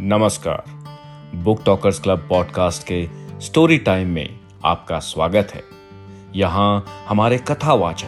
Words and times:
नमस्कार। 0.00 0.64
Book 1.34 1.62
talkers 1.66 2.00
club 2.00 2.26
podcast 2.28 2.86
के 2.86 3.08
story 3.40 3.78
time 3.78 4.08
में 4.08 4.40
आपका 4.64 4.98
स्वागत 4.98 5.48
है। 5.54 5.62
यहाँ 6.34 6.84
हमारे 7.08 7.38
कथावाचक 7.38 8.06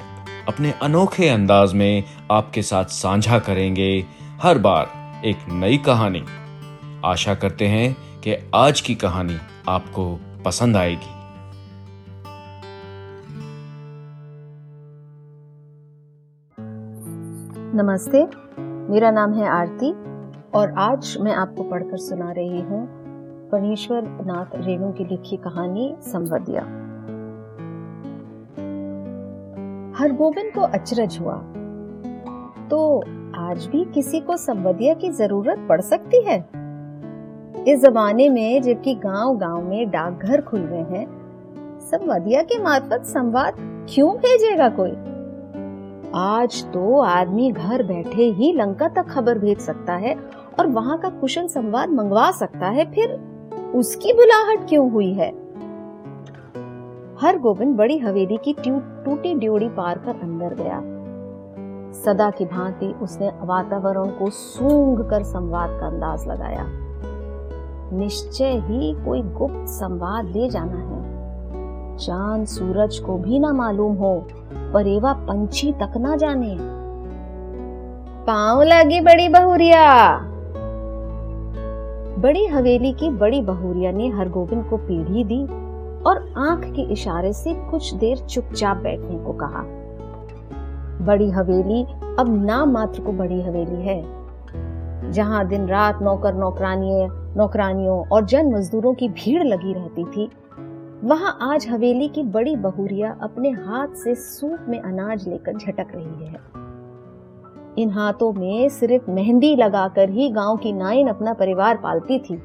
अपने 0.48 0.72
अनोखे 0.72 1.28
अंदाज 1.28 1.72
में 1.72 2.04
आपके 2.30 2.62
साथ 2.62 2.84
साझा 2.84 3.38
करेंगे 3.38 4.06
हर 4.42 4.58
बार 4.58 4.90
एक 5.24 5.36
नई 5.52 5.76
कहानी। 5.76 6.24
आशा 7.04 7.34
करते 7.34 7.66
हैं 7.66 8.20
कि 8.20 8.50
आज 8.54 8.80
की 8.80 8.94
कहानी 8.94 9.38
आपको 9.68 10.20
पसंद 10.44 10.76
आएगी। 10.76 11.10
नमस्ते, 17.76 18.24
मेरा 18.92 19.10
नाम 19.10 19.34
है 19.34 19.48
आरती। 19.48 20.17
और 20.54 20.74
आज 20.78 21.16
मैं 21.20 21.32
आपको 21.32 21.62
पढ़कर 21.62 21.96
सुना 21.96 22.32
रही 22.32 22.60
हूँ 22.60 22.88
पनीश्वर 23.52 24.02
नाथ 24.02 24.46
रेणु 24.54 24.92
की 24.92 25.04
लिखी 25.04 25.36
कहानी 25.36 25.96
संवदिया 26.00 26.62
हर 29.98 30.12
गोविंद 30.12 30.52
को 30.54 30.60
अचरज 30.60 31.18
हुआ। 31.20 31.34
तो 32.70 32.98
आज 33.36 33.66
भी 33.66 33.84
किसी 33.84 34.20
को 34.20 34.36
संवदिया 34.36 34.94
की 34.94 35.10
ज़रूरत 35.10 35.66
पड़ 35.68 35.80
सकती 35.80 36.22
है? 36.22 36.48
इस 37.68 37.80
जमाने 37.82 38.28
में 38.28 38.62
जबकि 38.62 38.94
गाँव 38.94 39.36
गाँव 39.36 39.68
में 39.68 39.90
डाकघर 39.90 40.40
खुल 40.40 40.60
गए 40.60 40.98
हैं 40.98 41.06
संवदिया 41.80 42.42
के 42.42 42.62
मार्फत 42.62 43.02
संवाद 43.04 43.54
क्यों 43.90 44.16
भेजेगा 44.16 44.68
कोई? 44.68 44.92
आज 46.14 46.64
तो 46.64 47.00
आदमी 47.00 47.52
घर 47.52 47.82
बैठे 47.82 48.22
ही 48.22 48.52
लंका 48.52 48.88
तक 48.88 49.06
खबर 49.06 49.38
भेज 49.38 49.58
सकता 49.58 49.94
है 49.94 50.37
और 50.60 50.66
वहाँ 50.66 50.98
का 50.98 51.08
कुशल 51.08 51.46
संवाद 51.46 51.88
मंगवा 51.88 52.30
सकता 52.30 52.66
है, 52.66 52.92
फिर 52.92 53.10
उसकी 53.74 54.12
बुलाहट 54.12 54.68
क्यों 54.68 54.90
हुई 54.90 55.12
है? 55.12 55.30
हर 57.20 57.38
गोविंद 57.38 57.76
बड़ी 57.76 57.98
हवेली 57.98 58.36
की 58.36 58.52
टूटी 58.52 59.34
ड्योड़ी 59.34 59.68
पार 59.68 59.98
कर 59.98 60.10
अंदर 60.10 60.54
गया। 60.54 60.82
सदा 61.92 62.30
की 62.30 62.44
भांति 62.44 62.86
उसने 62.86 63.32
वातावरण 63.40 64.06
को 64.06 64.30
सूंघ 64.30 65.10
कर 65.10 65.22
संवाद 65.22 65.80
का 65.80 65.86
अंदाज 65.86 66.28
लगाया। 66.28 66.64
निश्चय 67.92 68.50
ही 68.50 69.04
कोई 69.04 69.22
गुप्त 69.22 69.68
संवाद 69.68 70.24
ले 70.24 70.48
जाना 70.48 70.76
है। 70.76 70.98
चाँद 71.96 72.46
सूरज 72.46 72.98
को 72.98 73.18
भी 73.18 73.38
ना 73.38 73.52
मालूम 73.52 73.96
हो, 73.96 74.26
परेवा 74.54 75.12
पंछी 75.12 75.72
तक 75.72 75.96
ना 75.96 76.16
जाने। 76.16 76.56
पाँव 78.26 78.62
लगी 78.62 79.00
बड़ी 79.00 79.28
बहुरिया। 79.28 80.18
बड़ी 82.18 82.46
हवेली 82.46 82.92
की 82.92 83.08
बड़ी 83.10 83.40
बहुरिया 83.40 83.90
ने 83.92 84.08
हरगोविंद 84.08 84.64
को 84.64 84.76
पीढ़ी 84.76 85.24
दी 85.24 85.42
और 86.02 86.18
आँख 86.38 86.64
के 86.74 86.82
इशारे 86.92 87.32
से 87.32 87.52
कुछ 87.70 87.92
देर 87.94 88.18
चुपचाप 88.18 88.76
बैठने 88.76 89.18
को 89.18 89.32
कहा। 89.32 89.62
बड़ी 91.06 91.30
हवेली 91.30 91.82
अब 92.18 92.34
नाम 92.46 92.72
मात्र 92.72 93.02
को 93.02 93.12
बड़ी 93.12 93.40
हवेली 93.42 93.82
है, 93.82 94.00
जहाँ 95.12 95.46
दिन 95.48 95.66
रात 95.66 96.02
नौकर 96.02 96.34
नौकरानियों 96.34 97.08
नौकरानियों 97.36 98.04
और 98.06 98.24
जन 98.24 98.52
मजदूरों 98.54 98.94
की 98.94 99.08
भीड़ 99.08 99.42
लगी 99.42 99.72
रहती 99.72 100.04
थी, 100.04 100.28
वहाँ 101.04 101.38
आज 101.42 101.68
हवेली 101.68 102.08
की 102.08 102.22
बड़ी 102.22 102.56
बहुरिया 102.56 103.16
अपने 103.22 103.50
हाथ 103.50 103.94
से 103.94 104.14
सूप 104.14 104.66
में 104.68 104.80
अनाज 104.80 105.28
लेकर 105.28 105.56
झटक 105.56 105.94
रही 105.94 106.26
है। 106.26 106.57
इन 107.78 107.90
हाथों 107.90 108.32
में 108.32 108.68
सिर्फ़ 108.68 109.10
मेहंदी 109.10 109.56
लगाकर 109.56 110.10
ही 110.10 110.30
गाँव 110.30 110.56
की 110.56 110.72
नाइन 110.72 111.08
अपना 111.08 111.32
परिवार 111.32 111.76
पालती 111.76 112.18
थी। 112.18 112.42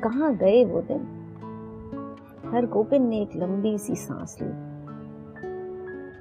कहा 0.00 0.30
गए 0.30 0.64
वो 0.64 0.80
दिन? 0.80 1.00
हर 2.54 2.66
गोपिन 2.66 3.06
ने 3.06 3.20
एक 3.20 3.30
लंबी 3.36 3.78
सी 3.78 3.94
सांस 3.94 4.38
ली। 4.42 4.48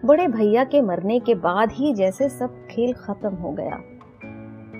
बड़े 0.07 0.27
भैया 0.27 0.63
के 0.63 0.81
मरने 0.81 1.19
के 1.19 1.35
बाद 1.35 1.71
ही 1.71 1.93
जैसे 1.93 2.29
सब 2.29 2.67
खेल 2.71 2.93
खत्म 2.93 3.35
हो 3.35 3.51
गया। 3.51 3.79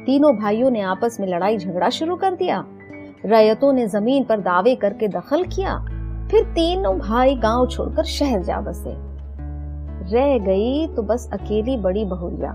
तीनों 0.06 0.38
भाइयों 0.38 0.72
ने 0.72 0.82
आपस 0.82 1.18
में 1.20 1.28
लड़ाई 1.28 1.58
झगड़ा 1.58 1.90
शुरू 1.90 2.16
कर 2.16 2.36
दिया। 2.36 2.66
रैयतों 3.26 3.74
ने 3.74 3.88
ज़मीन 3.88 4.24
पर 4.24 4.40
दावे 4.40 4.76
करके 4.76 5.08
दखल 5.08 5.44
किया। 5.44 5.80
फिर 6.32 6.44
तीनों 6.44 7.00
भाई 7.00 7.36
गाँव 7.36 7.68
छोड़कर 7.68 8.04
शहर 8.04 8.44
जा 8.44 8.62
बसे। 8.62 9.13
रह 10.14 10.38
गई 10.38 10.88
तो 10.88 11.02
बस 11.04 11.30
अकेली 11.34 11.78
बड़ी 11.78 12.06
बहुरिया। 12.06 12.54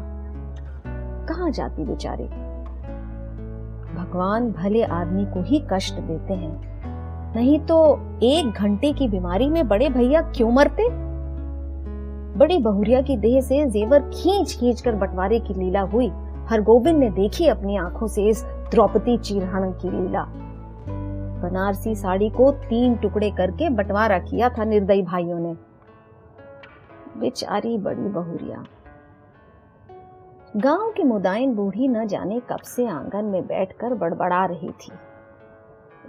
कहा 1.29 1.49
जाती 1.51 1.85
बेचारी? 1.85 2.25
भगवान 3.95 4.51
भले 4.53 4.83
आदमी 4.83 5.25
को 5.25 5.43
ही 5.43 5.63
कष्ट 5.73 5.95
देते 5.95 6.35
हैं, 6.35 7.35
नहीं 7.35 7.59
तो 7.61 7.79
एक 8.23 8.53
घंटे 8.53 8.93
की 8.93 9.09
बीमारी 9.09 9.49
में 9.49 9.67
बड़े 9.69 9.89
भैया 9.89 10.21
क्यों 10.31 10.51
मरते? 10.53 10.89
बड़ी 12.39 12.59
बहुरिया 12.59 13.01
की 13.03 13.17
देह 13.17 13.41
से 13.41 13.65
जेवर 13.67 14.03
खींच 14.15 14.57
खींच 14.57 14.81
कर 14.81 14.95
बंटवारे 14.95 15.39
की 15.41 15.55
लीला 15.55 15.81
हुई। 15.81 16.09
हर 16.49 16.63
गोविंद 16.63 16.99
ने 16.99 17.11
देखी 17.11 17.47
अपनी 17.47 17.77
आँखों 17.77 18.07
से 18.07 18.27
इस 18.27 18.45
द्रौपदी 18.71 19.17
चीरहरण 19.19 19.71
की 19.73 19.91
लीला। 19.91 20.25
बनारसी 21.43 21.95
साड़ी 21.95 22.29
को 22.31 22.51
तीन 22.51 22.95
टुकड़े 22.95 23.31
करके 23.31 23.69
बंटवारा 23.71 24.19
किया 24.19 24.49
था 24.49 24.65
निर्दयी 24.65 25.03
भाइयों 25.03 25.39
ने। 25.39 25.55
बेचारी 27.19 27.79
बड़ी 27.79 28.03
बहुरिया। 28.03 28.65
गाँव 30.57 30.91
की 30.91 31.03
मुदाइन 31.03 31.55
बूढ़ी 31.55 31.89
न 31.89 32.07
जाने 32.07 32.41
कब 32.41 32.59
से 32.59 32.87
आँगन 32.87 33.25
में 33.25 33.47
बैठकर 33.47 33.95
बड़बड़ा 33.95 34.45
रही 34.45 34.69
थी। 34.69 34.93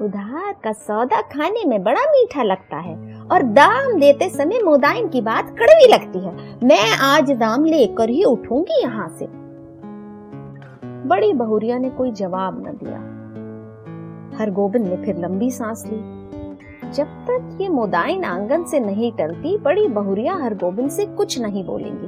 उधार 0.01 0.55
का 0.63 0.71
सौदा 0.71 1.21
खाने 1.21 1.65
में 1.65 1.83
बड़ा 1.83 2.01
मीठा 2.01 2.43
लगता 2.43 2.77
है 2.77 3.21
और 3.31 3.43
दाम 3.43 3.99
देते 3.99 4.29
समय 4.29 4.59
मुदाइन 4.59 5.07
की 5.07 5.21
बात 5.21 5.49
कड़वी 5.49 5.87
लगती 5.87 6.19
है। 6.19 6.59
मैं 6.63 6.97
आज 7.01 7.31
दाम 7.31 7.65
लेकर 7.65 8.09
ही 8.09 8.23
उठूँगी 8.23 8.81
यहाँ 8.81 9.07
से। 9.09 9.27
बड़ी 11.07 11.33
बहुरिया 11.33 11.77
ने 11.77 11.89
कोई 11.89 12.11
जवाब 12.11 12.67
न 12.67 12.71
दिया। 12.71 12.97
हर 14.37 14.51
गोबिंद 14.51 14.87
ने 14.87 14.97
फिर 14.97 15.17
लंबी 15.17 15.51
सांस 15.51 15.83
ली। 15.87 16.18
जब 16.93 17.05
तक 17.05 17.57
ये 17.61 17.69
मुदाइन 17.69 18.23
आँगन 18.23 18.63
से 18.63 18.79
नहीं 18.79 19.11
टलती, 19.11 19.57
बड़ी 19.57 19.87
बहुरिया 19.87 20.35
हरगोबिंद 20.35 20.89
से 20.89 21.05
कुछ 21.05 21.39
नहीं 21.39 21.63
बोलेंगी। 21.63 22.07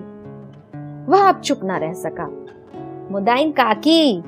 वह 1.12 1.30
अब 1.30 1.42
चुप 1.42 1.60
ना 1.64 1.78
रह 1.78 1.94
सका। 1.94 2.30
मुदाइन 3.12 3.52
काकी, 3.52 4.24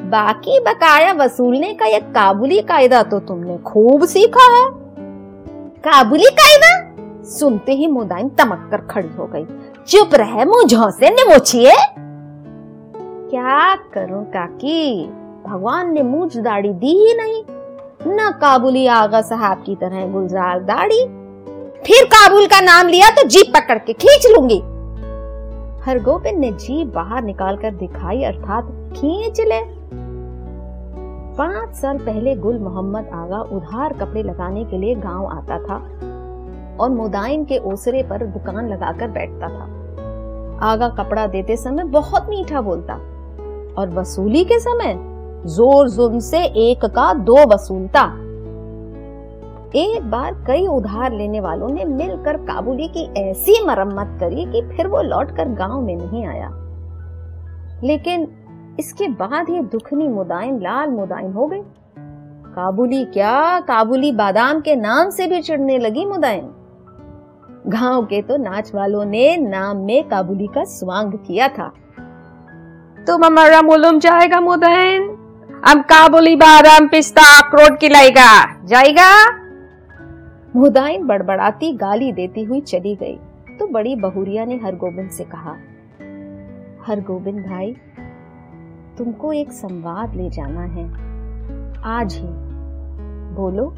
बाकी 0.00 0.60
बकाया 0.60 1.12
वसूलने 1.12 1.74
का 1.74 1.86
यह 1.86 1.98
काबुली 1.98 2.60
कायदा 2.62 3.02
तो 3.02 3.18
तुमने 3.18 3.58
खूब 3.58 4.04
सीखा 4.04 4.56
है। 4.56 4.70
काबुली 5.78 6.30
कायदा? 6.32 6.94
सुनते 7.24 7.72
ही 7.72 7.86
मुदाइन 7.86 8.28
तमक 8.28 8.68
कर 8.70 8.76
खड़ी 8.76 9.08
हो 9.08 9.26
गई। 9.26 9.46
चुप 9.86 10.10
रहे 10.14 10.44
मुझ 10.44 10.74
से 10.74 11.10
निमोचिए 11.10 11.72
क्या 13.30 13.74
करूँ 13.74 14.24
काकी? 14.24 15.06
भगवान 15.46 15.92
ने 15.92 16.02
मूछ 16.02 16.36
दाढ़ी 16.36 16.72
दी 16.72 16.98
ही 16.98 17.14
नहीं। 17.14 17.44
न 18.06 18.30
काबुली 18.40 18.86
आगा 18.86 19.20
साहब 19.20 19.62
की 19.66 19.74
तरह 19.76 20.06
गुलजार 20.06 20.60
दाढ़ी। 20.60 21.04
फिर 21.82 22.04
काबुल 22.04 22.46
का 22.46 22.60
नाम 22.60 22.88
लिया 22.88 23.10
तो 23.10 23.28
जीप 23.28 23.52
पकड़ 23.56 23.78
के 23.78 23.92
खींच 23.92 24.26
लूँगी। 24.26 24.58
हरगोबिंद 25.84 26.38
ने 26.38 26.50
जीप 26.52 26.86
बाहर 26.86 27.22
निकालकर 27.22 27.70
दिखाई, 27.70 28.22
अर्थात 28.22 28.64
खींच 28.96 29.40
ले। 29.40 29.60
पाँच 31.36 31.74
साल 31.74 31.98
पहले 31.98 32.34
गुल 32.34 32.58
मोहम्मद 32.58 33.08
आगा 33.14 33.40
उधार 33.56 33.92
कपड़े 33.92 34.22
लगाने 34.22 34.64
के 34.64 34.78
लिए 34.78 34.94
गाँव 34.94 35.26
आता 35.26 35.58
था 35.58 35.76
और 36.80 36.90
मुदाइन 36.90 37.44
के 37.44 37.58
ओसरे 37.58 38.02
पर 38.02 38.26
दुकान 38.26 38.68
लगाकर 38.68 39.08
बैठता 39.08 39.48
था। 39.48 39.72
आगा 40.62 40.88
कपड़ा 40.88 41.26
देते 41.26 41.56
समय 41.56 41.84
बहुत 41.84 42.26
मीठा 42.28 42.60
बोलता 42.60 42.94
और 43.78 43.90
वसूली 43.94 44.44
के 44.44 44.58
समय 44.60 44.94
ज़ोर 45.46 45.88
जुल्म 45.88 46.18
से 46.18 46.38
एक 46.38 46.84
का 46.84 47.12
दो 47.14 47.36
वसूलता। 47.54 48.04
एक 49.76 50.10
बार 50.10 50.34
कई 50.46 50.66
उधार 50.66 51.12
लेने 51.12 51.40
वालों 51.40 51.68
ने 51.68 51.84
मिलकर 51.84 52.36
काबुली 52.36 52.88
की 52.88 53.04
ऐसी 53.20 53.64
मरम्मत 53.66 54.16
करी 54.20 54.44
कि 54.44 54.62
फिर 54.68 54.86
वो 54.86 55.02
लौटकर 55.02 55.48
गाँव 55.48 55.80
में 55.80 55.96
नहीं 55.96 56.26
आया। 56.26 56.48
लेकिन 57.84 58.28
इसके 58.80 59.08
बाद 59.08 59.50
ये 59.50 59.62
दुखनी 59.62 60.08
मुदाइन 60.08 60.58
लाल 60.58 60.90
मुदाइन 60.90 61.32
हो 61.32 61.46
गई। 61.46 61.60
काबुली 62.54 63.04
क्या? 63.04 63.60
काबुली 63.60 64.12
बादाम 64.12 64.60
के 64.60 64.76
नाम 64.76 65.10
से 65.10 65.26
भी 65.26 65.42
चिड़ने 65.42 65.78
लगी 65.78 66.04
मुदाइन 66.04 66.50
गाँव 67.68 68.04
के 68.04 68.22
तो 68.22 68.36
नाच 68.36 68.74
वालों 68.74 69.04
ने 69.04 69.36
नाम 69.36 69.76
में 69.76 70.08
काबुली 70.08 70.46
का 70.46 70.64
स्वांग 70.64 71.12
किया 71.12 71.48
था। 71.48 71.72
तुम 73.06 73.24
हमारा 73.24 73.62
मुलुम 73.62 73.98
जाएगा 73.98 74.40
मुदाइन 75.64 75.76
हम 75.76 75.82
काबुली 75.82 76.36
बादाम 76.36 76.88
पिस्ता 76.88 77.42
अखरोट 77.42 77.78
खिलाएगा 77.78 78.64
जाएगा? 78.64 79.30
मुदाइन 80.56 81.06
बड़बड़ाती 81.06 81.72
गाली 81.72 82.12
देती 82.12 82.44
हुई 82.44 82.60
चली 82.60 82.94
गई। 82.96 83.18
तो 83.58 83.66
बड़ी 83.66 83.96
बहुरिया 83.96 84.44
ने 84.44 84.54
हरगोबिंद 84.56 85.10
से 85.10 85.24
कहा, 85.24 85.50
हरगोबिंद 86.86 87.46
भाई, 87.46 87.76
तुमको 88.98 89.32
एक 89.32 89.52
संवाद 89.52 90.14
ले 90.14 90.30
जाना 90.30 90.60
है। 90.60 90.90
आज 91.84 92.14
ही। 92.14 92.28
बोलो, 93.34 93.74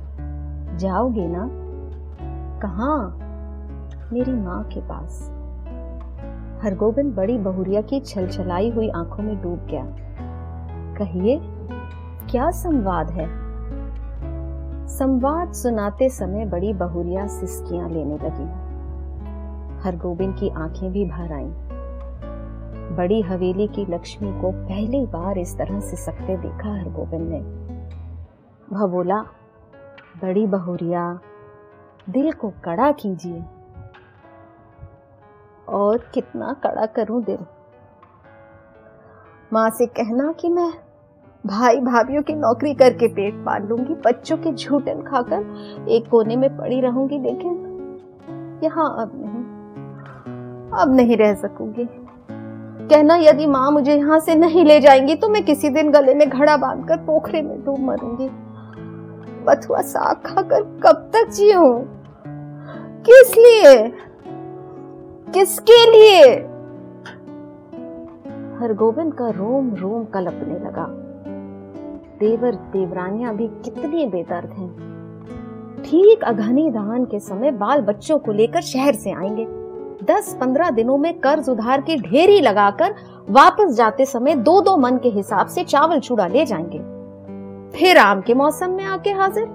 जाओगे 0.79 1.27
ना? 1.29 1.49
कहा? 2.63 3.17
मेरी 4.13 4.33
माँ 4.33 4.65
के 4.65 4.81
पास। 4.81 5.31
हरगोबिंद 6.65 7.15
बड़ी 7.15 7.39
बहुरिया 7.39 7.81
की 7.81 8.01
छलछलाई 8.01 8.71
हुई 8.71 8.89
आँखों 8.89 9.23
में 9.23 9.43
डूब 9.43 9.67
गया। 9.71 9.85
कहिए 10.99 11.56
क्या 12.37 12.51
संवाद 12.51 13.11
है? 13.11 13.27
संवाद 14.89 15.53
सुनाते 15.53 16.09
समय 16.09 16.45
बड़ी 16.45 16.73
बहुरिया 16.73 17.27
सिस्कियाँ 17.27 17.89
लेने 17.89 18.15
लगी। 18.15 18.45
हरगोबिंद 19.83 20.37
की 20.37 20.49
आँखें 20.49 20.93
भी 20.93 21.05
भर 21.05 21.33
आईं। 21.33 21.53
बड़ी 22.97 23.21
हवेली 23.21 23.69
की 23.69 23.87
लक्ष्मी 23.87 24.41
को 24.41 24.53
पहली 24.53 25.07
बार 25.07 25.39
इस 25.39 25.59
तरह 25.59 25.81
सिसकते 25.81 26.37
देखा 26.37 26.81
हरगोबिंद 26.81 27.29
ने। 27.29 27.41
वह 28.73 28.87
बोला, 28.87 29.19
बड़ी 30.23 30.47
बहुरिया, 30.47 31.19
दिल 32.11 32.33
को 32.33 32.53
कड़ा 32.65 32.93
कीजिए। 32.93 33.45
और 35.69 35.99
कितना 35.99 36.53
कड़ा 36.53 36.87
करूँ 36.87 37.25
दिल? 37.25 37.39
माँ 39.53 39.71
से 39.71 39.87
कहना 39.87 40.33
कि 40.33 40.49
मैं 40.49 40.86
भाई 41.47 41.81
भाभीियों 41.81 42.23
की 42.23 42.35
नौकरी 42.35 42.75
करके 42.75 43.09
पेट 43.09 43.35
पाल 43.35 43.63
लूँगी, 43.63 43.95
बच्चों 43.95 44.37
के 44.37 44.53
झूठन 44.53 45.03
खाकर 45.03 45.87
एक 45.89 46.09
कोने 46.09 46.37
में 46.37 46.57
पड़ी 46.57 46.81
रहूँगी, 46.81 47.19
लेकिन 47.19 48.61
यहाँ 48.65 48.97
अब 48.99 49.13
नहीं। 49.15 50.81
अब 50.81 50.95
नहीं 50.97 51.17
रह 51.17 51.35
सकूँगी। 51.35 51.89
कहना, 52.89 53.17
यदि 53.17 53.47
माँ 53.47 53.71
मुझे 53.71 53.95
यहाँ 53.95 54.19
से 54.21 54.35
नहीं 54.35 54.65
ले 54.65 54.81
जाएँगी 54.81 55.15
तो 55.15 55.29
मैं 55.29 55.45
किसी 55.45 55.69
दिन 55.69 55.91
गले 55.91 56.15
में 56.15 56.29
घड़ा 56.29 56.57
बांधकर 56.57 56.97
पोखरे 56.97 57.43
में 57.43 57.65
डूब 57.65 57.79
मरूँगी। 57.79 58.29
बथुआ 59.45 59.81
साग 59.81 60.17
खाकर 60.27 60.63
कब 60.63 61.11
तक 61.15 61.31
जीऊं? 61.31 61.83
किस 63.03 63.35
लिए? 63.37 63.89
किसके 65.33 65.91
लिए? 65.91 66.23
हरगोविंद 68.61 69.15
का 69.15 69.31
रोम 69.31 69.75
रोम 69.75 70.05
कलपने 70.05 70.55
लगा। 70.55 71.06
देवर 72.21 72.55
देवरानियाँ 72.55 73.37
भी 73.37 73.47
कितनी 73.47 74.07
बेदर्द 74.07 74.51
हैं। 74.51 75.83
ठीक 75.85 76.23
अघनी 76.25 76.71
दान 76.71 77.05
के 77.05 77.19
समय 77.21 77.51
बाल 77.51 77.81
बच्चों 77.81 78.19
को 78.19 78.33
लेकर 78.33 78.61
शहर 78.61 78.95
से 78.95 79.11
आएँगे। 79.11 79.47
दस 80.05 80.37
पंद्रह 80.41 80.71
दिनों 80.71 80.99
में 80.99 81.19
कर्ज 81.19 81.49
उधार 81.49 81.81
की 81.81 81.97
ढेरी 81.97 82.41
लगाकर 82.41 82.95
वापस 83.31 83.75
जाते 83.75 84.07
समय 84.07 84.35
दो 84.35 84.61
दो 84.61 84.77
मन 84.77 84.97
के 84.97 85.09
हिसाब 85.09 85.47
से 85.47 85.65
चावल 85.65 86.01
चूड़ा 86.01 86.27
ले 86.27 86.45
जाएँगे। 86.45 86.79
फिर 87.79 87.99
आम 87.99 88.21
के 88.21 88.35
मौसम 88.35 88.71
में 88.71 88.85
आके 88.85 89.11
हाजिर। 89.11 89.47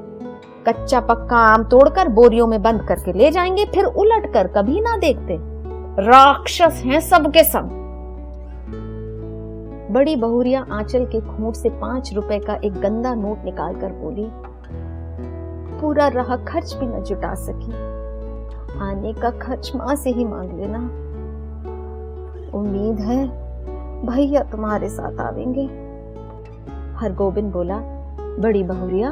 कच्चा 0.67 0.99
पक्का 0.99 1.37
आम 1.37 1.63
तोड़कर 1.63 2.07
बोरियों 2.07 2.47
में 2.47 2.61
बंद 2.61 2.81
करके 2.81 3.13
ले 3.13 3.31
जाएँगे, 3.31 3.65
फिर 3.65 3.85
उलट 3.85 4.33
कर 4.33 4.47
कभी 4.47 4.81
ना 4.81 4.97
देखते। 4.97 5.37
राक्षस 6.01 6.81
हैं 6.85 6.99
सबके 6.99 7.43
सब। 7.43 7.77
बड़ी 9.91 10.15
बहुरिया 10.15 10.61
आंचल 10.71 11.05
के 11.05 11.19
खूंट 11.21 11.55
से 11.55 11.69
पाँच 11.69 12.13
रुपए 12.13 12.37
का 12.39 12.53
एक 12.55 12.73
गंदा 12.73 13.13
नोट 13.15 13.43
निकालकर 13.45 13.91
बोली, 13.93 14.27
पूरा 15.81 16.07
रहा 16.07 16.35
खर्च 16.45 16.73
भी 16.73 16.87
न 16.87 17.01
जुटा 17.03 17.33
सकी। 17.35 17.71
आने 18.81 19.13
का 19.13 19.29
खर्च 19.39 19.71
माँ 19.75 19.95
से 19.95 20.09
ही 20.09 20.25
मांग 20.25 20.51
लेना। 20.59 20.79
उम्मीद 22.59 22.99
है 22.99 23.25
भैया 24.05 24.43
तुम्हारे 24.43 24.89
साथ 24.89 25.19
आवेंगे। 25.19 25.65
हरगोबिंद 26.97 27.51
बोला, 27.53 27.79
बड़ी 28.39 28.63
बहुरिया, 28.63 29.11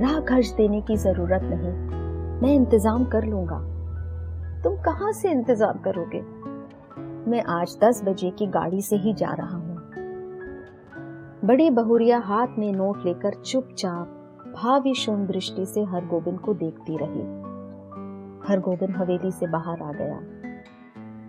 राह 0.00 0.20
खर्च 0.20 0.54
देने 0.56 0.80
की 0.80 0.96
ज़रूरत 0.96 1.42
नहीं। 1.44 1.72
मैं 2.42 2.54
इंतज़ाम 2.54 3.04
कर 3.04 3.24
लूँगा। 3.24 3.58
तुम 4.64 4.76
कहाँ 4.82 5.12
से 5.12 5.30
इंतज़ाम 5.30 5.78
करोगे? 5.84 6.22
मैं 7.30 7.42
आज 7.50 7.76
दस 7.84 8.02
बजे 8.04 8.30
की 8.30 8.46
गाड़ी 8.46 8.82
से 8.82 8.96
ही 8.96 9.12
जा 9.14 9.32
रहा 9.32 9.56
हूँ। 9.56 9.73
बड़ी 11.44 11.70
बहुरिया 11.70 12.18
हाथ 12.18 12.46
में 12.58 12.72
नोट 12.72 13.04
लेकर 13.06 13.34
चुपचाप 13.34 14.52
भावी 14.54 14.94
शून 14.94 15.26
दृष्टि 15.26 15.66
से 15.66 15.82
हरगोबिंद 15.84 16.38
को 16.38 16.54
देखती 16.54 16.96
रही। 16.96 17.22
हरगोबिंद 18.48 18.96
हवेली 18.96 19.30
से 19.32 19.46
बाहर 19.46 19.82
आ 19.82 19.92
गया। 19.92 20.16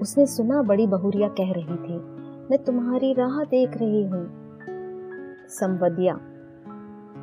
उसने 0.02 0.26
सुना 0.26 0.62
बड़ी 0.62 0.88
बहुरिया 0.88 1.28
कह 1.28 1.52
रही 1.52 1.76
थी, 1.76 1.98
मैं 2.50 2.64
तुम्हारी 2.64 3.14
राह 3.14 3.44
देख 3.44 3.78
रही 3.78 4.04
हूँ। 4.06 4.28
संवदिया, 5.50 6.14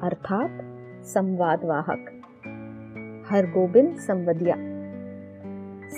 अर्थात 0.03 0.59
संवाद 1.05 1.65
वाहक। 1.65 2.05
हर 3.31 3.47
गोबिंद 3.47 3.97
संवदिया, 3.97 4.57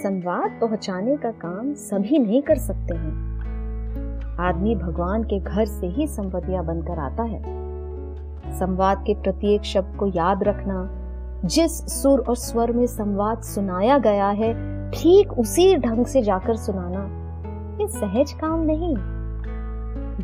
संवाद 0.03 0.59
पहुँचाने 0.61 1.17
का 1.17 1.31
काम 1.31 1.75
सभी 1.75 2.19
नहीं 2.19 2.43
कर 2.43 2.59
सकते 2.59 2.95
हैं। 2.95 3.24
आदमी 4.41 4.75
भगवान 4.75 5.23
के 5.23 5.41
घर 5.41 5.65
से 5.65 5.87
ही 5.87 6.07
संवदिया 6.07 6.63
बनकर 6.63 6.99
आता 6.99 7.23
है। 7.23 7.43
संवाद 8.59 9.05
के 9.07 9.15
प्रत्येक 9.15 9.65
शब्द 9.65 9.97
को 9.97 10.07
याद 10.07 10.43
रखना, 10.43 10.91
जिस 11.45 12.03
सुर 12.03 12.21
और 12.21 12.37
स्वर 12.37 12.73
में 12.73 12.87
संवाद 12.87 13.43
सुनाया 13.43 13.99
गया 13.99 14.29
है, 14.29 14.53
ठीक 14.91 15.33
उसी 15.33 15.77
ढंग 15.77 16.07
से 16.07 16.23
जाकर 16.23 16.57
सुनाना, 16.57 17.05
ये 17.81 17.89
सहज 17.89 18.33
काम 18.33 18.61
नहीं। 18.61 18.97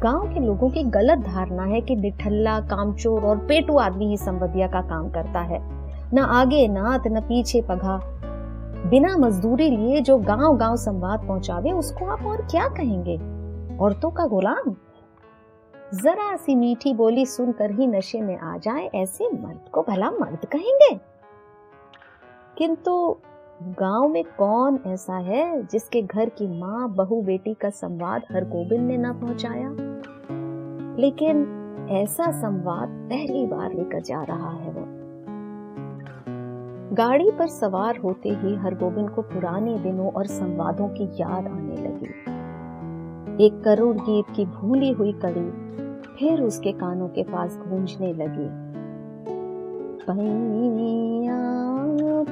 गाँव 0.00 0.34
के 0.34 0.40
लोगों 0.40 0.70
की 0.70 0.82
गलत 0.82 1.18
धारणा 1.18 1.62
है 1.62 1.80
कि 1.80 1.96
निठल्ला, 1.96 2.60
कामचोर 2.60 3.22
और 3.22 3.36
पेटू 3.36 3.76
आदमी 3.78 4.06
ही 4.06 4.16
संवदिया 4.16 4.68
का 4.68 4.80
काम 4.80 5.10
करता 5.10 5.40
है। 5.40 5.60
न 6.14 6.18
आगे 6.18 6.68
नात, 6.68 7.06
न 7.06 7.20
पीछे 7.20 7.62
पगा 7.62 8.00
बिना 8.86 9.16
मजदूरी 9.16 9.70
लिए 9.70 10.00
जो 10.00 10.18
गाँव 10.18 10.56
गाँव 10.56 10.76
संवाद 10.76 11.26
पहुंचावे, 11.28 11.72
उसको 11.72 12.06
आप 12.06 12.22
और 12.22 12.36
क्या 12.36 12.68
कहेंगे? 12.68 13.39
औरतों 13.80 14.10
का 14.10 14.26
गुलाम। 14.26 14.70
जरा 15.94 16.36
सी 16.36 16.54
मीठी 16.54 16.94
बोली 16.94 17.26
सुनकर 17.26 17.70
ही 17.70 17.86
नशे 17.86 18.20
में 18.20 18.38
आ 18.38 18.56
जाए, 18.56 18.86
ऐसे 18.94 19.30
मर्द 19.30 19.60
को 19.72 19.82
भला 19.82 20.10
मर्द 20.10 20.44
कहेंगे। 20.44 21.00
किंतु 22.58 23.16
गाँव 23.62 24.08
में 24.08 24.24
कौन 24.24 24.80
ऐसा 24.86 25.16
है 25.16 25.66
जिसके 25.66 26.02
घर 26.02 26.28
की 26.28 26.60
माँ, 26.60 26.94
बहू, 26.94 27.22
बेटी 27.22 27.54
का 27.54 27.70
संवाद 27.70 28.22
हर 28.32 28.44
गोबिंद 28.44 28.88
ने 28.88 28.96
ना 28.96 29.12
पहुँचाया? 29.12 29.70
लेकिन 30.96 31.56
ऐसा 31.90 32.30
संवाद 32.30 32.88
पहली 32.88 33.46
बार 33.46 33.72
लेकर 33.72 34.00
जा 34.00 34.22
रहा 34.22 34.50
है 34.50 34.70
वो। 34.70 34.84
गाड़ी 36.94 37.30
पर 37.30 37.46
सवार 37.46 37.96
होते 37.96 38.28
ही 38.28 38.54
हरगोबिंद 38.54 39.10
को 39.10 39.22
पुराने 39.22 39.78
दिनों 39.78 40.10
और 40.10 40.26
संवादों 40.26 40.88
की 40.88 41.04
याद 41.04 41.46
आने 41.46 41.76
लगी। 41.76 42.29
एक 43.40 43.60
करोड़ 43.64 43.96
गीत 43.96 44.24
की 44.36 44.44
भूली 44.46 44.90
हुई 44.90 45.12
कड़ी 45.12 45.50
फिर 46.18 46.42
उसके 46.42 46.72
कानों 46.72 47.08
के 47.08 47.22
पास 47.22 47.58
गूंजने 47.68 48.12
लगी। 48.12 48.70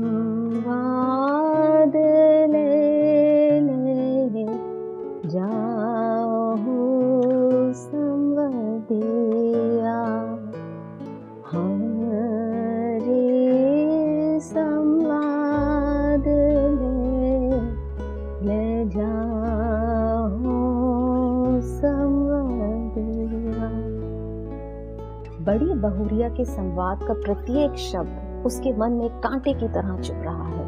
के 26.36 26.44
संवाद 26.44 27.02
का 27.02 27.14
प्रत्येक 27.14 27.76
शब्द 27.80 28.42
उसके 28.46 28.72
मन 28.72 28.92
में 28.92 29.08
कांटे 29.20 29.52
की 29.52 29.68
तरह 29.68 30.00
चुप 30.00 30.22
रहा 30.24 30.46
है। 30.46 30.64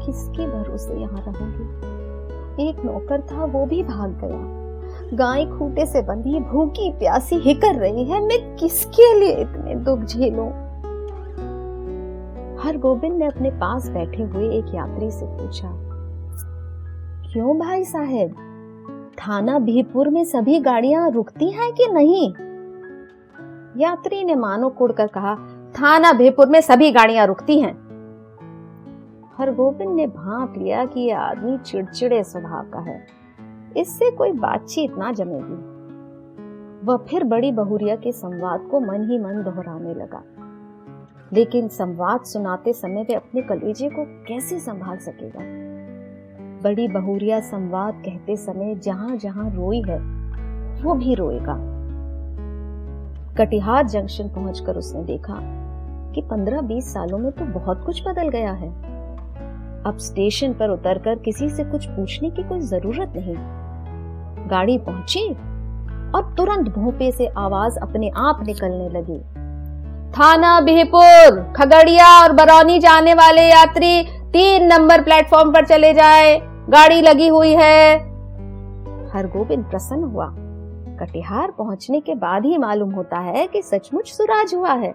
किसके 0.00 0.46
भरोसे 0.46 1.00
यहाँ 1.00 1.24
रहूँगी? 1.26 2.68
एक 2.68 2.84
नौकर 2.84 3.20
था, 3.22 3.44
वो 3.44 3.64
भी 3.66 3.82
भाग 3.82 4.20
गया। 4.24 5.16
गाय 5.16 5.44
खूटे 5.48 5.86
से 5.86 6.02
बंधी 6.02 6.40
भूखी 6.40 6.90
प्यासी 6.92 7.36
हिकर 7.36 7.74
रही 7.74 8.04
है, 8.04 8.20
मैं 8.20 8.56
किसके 8.56 9.12
लिए 9.20 9.36
इतने 9.36 9.74
दुख 9.74 10.00
झेलूं? 10.00 10.48
हर 12.58 12.76
गोबिंद 12.76 13.16
ने 13.18 13.26
अपने 13.26 13.50
पास 13.50 13.88
बैठे 13.88 14.22
हुए 14.22 14.48
एक 14.48 14.74
यात्री 14.74 15.10
से 15.10 15.26
पूछा, 15.26 15.70
क्यों 17.32 17.58
भाई 17.58 17.84
साहेब, 17.84 18.34
थाना 19.18 19.58
भीपुर 19.58 20.08
में 20.08 20.24
सभी 20.24 20.58
गाड़ियाँ 20.60 21.10
रुकती 21.10 21.50
हैं 21.50 21.72
कि 21.72 21.86
नहीं? 21.92 22.32
यात्री 23.76 24.24
ने 24.24 24.34
मानो 24.34 24.68
कुड़कर 24.68 25.06
कहा 25.06 25.34
थाना 25.70 26.12
भीपुर 26.12 26.46
में 26.46 26.60
सभी 26.60 26.92
गाड़ियाँ 26.92 27.26
रुकती 27.26 27.60
हैं। 27.60 27.90
हरगोबिंद 29.38 29.94
ने 29.94 30.06
भाप 30.06 30.54
लिया 30.56 30.84
कि 30.84 31.00
यह 31.00 31.20
आदमी 31.20 31.58
चिड़चिड़े 31.58 32.24
स्वभाव 32.24 32.62
का 32.62 32.80
है। 32.80 33.06
इससे 33.76 34.10
कोई 34.10 34.32
बातचीत 34.32 34.94
ना 34.98 35.12
जमेगी। 35.12 35.70
वह 36.86 36.96
फिर 36.96 37.24
बड़ी 37.24 37.52
बहुरिया 37.52 37.96
के 37.96 38.12
संवाद 38.12 38.60
को 38.60 38.80
मन 38.80 39.10
ही 39.10 39.18
मन 39.18 39.42
दोहराने 39.42 39.94
लगा। 39.94 40.22
लेकिन 41.32 41.68
संवाद 41.68 42.20
सुनाते 42.20 42.72
समय 42.72 43.02
वे 43.02 43.14
अपने 43.14 43.42
कलेजे 43.42 43.88
को 43.88 44.24
कैसे 44.24 44.58
संभाल 44.58 44.96
सकेगा? 44.96 45.40
बड़ी 46.62 46.88
बहुरिया 46.88 47.40
संवाद 47.40 47.94
कहते 47.94 48.36
समय 48.36 48.74
जहाँ 48.74 49.16
जहाँ 49.16 49.50
रोई 49.50 49.82
है, 49.82 49.98
वो 50.82 50.94
भी 50.94 51.14
रोएगा। 51.14 51.69
कटिहार 53.40 53.86
जंक्शन 53.86 54.28
पहुंचकर 54.28 54.76
उसने 54.76 55.02
देखा 55.02 55.34
कि 56.14 56.22
15-20 56.22 56.92
सालों 56.94 57.18
में 57.18 57.32
तो 57.32 57.44
बहुत 57.44 57.84
कुछ 57.86 58.02
बदल 58.08 58.28
गया 58.28 58.52
है। 58.52 58.68
अब 59.86 59.96
स्टेशन 59.98 60.52
पर 60.52 60.70
उतरकर 60.70 61.14
किसी 61.14 61.48
से 61.48 61.64
कुछ 61.64 61.86
पूछने 61.86 62.30
की 62.30 62.42
कोई 62.42 62.60
ज़रूरत 62.60 63.12
नहीं। 63.16 63.34
गाड़ी 64.50 64.78
पहुँची 64.78 65.28
और 66.14 66.34
तुरंत 66.36 66.68
भोपे 66.68 67.12
से 67.12 67.26
आवाज़ 67.26 67.78
अपने 67.78 68.10
आप 68.16 68.42
निकलने 68.46 68.88
लगी। 68.88 69.18
थाना 70.10 70.60
बिहपुर, 70.60 71.52
खगड़िया 71.56 72.22
और 72.22 72.32
बरौनी 72.32 72.78
जाने 72.78 73.14
वाले 73.14 73.42
यात्री 73.42 74.02
तीन 74.32 74.66
नंबर 74.66 75.02
प्लेटफॉर्म 75.02 75.52
पर 75.52 75.66
चले 75.66 75.92
जाए। 75.94 76.38
गाड़ी 76.70 77.00
लगी 77.00 77.28
हुई 77.28 77.54
है। 77.54 77.96
हरगोबिंद 79.14 79.64
प्रसन्न 79.64 80.04
हुआ। 80.04 80.26
कटिहार 81.00 81.50
पहुँचने 81.50 82.00
के 82.00 82.14
बाद 82.14 82.44
ही 82.44 82.58
मालूम 82.58 82.90
होता 82.90 83.18
है 83.18 83.46
कि 83.46 83.62
सचमुच 83.62 84.12
सुराज 84.12 84.54
हुआ 84.54 84.72
है। 84.74 84.94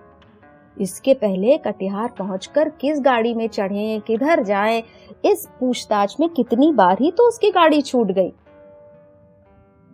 इसके 0.77 1.13
पहले 1.13 1.57
कटिहार 1.57 2.13
पहुंचकर 2.17 2.69
किस 2.81 2.99
गाड़ी 3.01 3.33
में 3.33 3.47
चढ़े 3.47 3.99
किधर 4.07 4.43
जाएँ, 4.43 4.83
इस 5.25 5.47
पूछताछ 5.59 6.15
में 6.19 6.29
कितनी 6.29 6.71
बार 6.73 6.97
ही 7.01 7.11
तो 7.11 7.27
उसकी 7.27 7.51
गाड़ी 7.51 7.81
छूट 7.81 8.11
गई। 8.11 8.33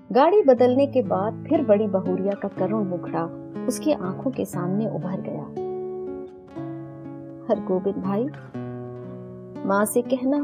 गाड़ी 0.09 0.41
बदलने 0.41 0.87
के 0.87 1.01
बाद 1.01 1.45
फिर 1.49 1.63
बड़ी 1.65 1.87
बहुरिया 1.87 2.33
का 2.33 2.47
करुण 2.47 2.83
मुखड़ा 2.85 3.23
उसकी 3.67 3.91
आँखों 3.93 4.31
के 4.31 4.45
सामने 4.45 4.87
उभर 4.87 5.21
गया। 5.21 5.43
हर 7.47 7.63
गोविंद 7.65 8.03
भाई 8.03 8.23
माँ 9.65 9.83
से 9.85 10.01
कहना 10.03 10.37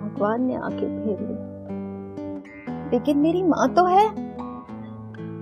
भगवान 0.00 0.42
ने 0.42 0.54
आँखें 0.56 0.78
फेर 0.78 1.20
ली। 1.20 1.43
लेकिन 2.92 3.18
मेरी 3.18 3.42
माँ 3.42 3.74
तो 3.74 3.84
है। 3.84 4.08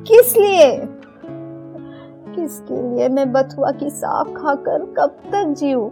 किस 0.05 0.37
लिए? 0.37 0.89
किसके 2.35 2.83
लिए 2.83 3.09
मैं 3.09 3.33
बथुआ 3.33 3.71
की 3.71 3.91
साफ़ 3.91 4.29
खाकर 4.29 4.85
कब 4.99 5.17
तक 5.33 5.55
जीऊं? 5.59 5.91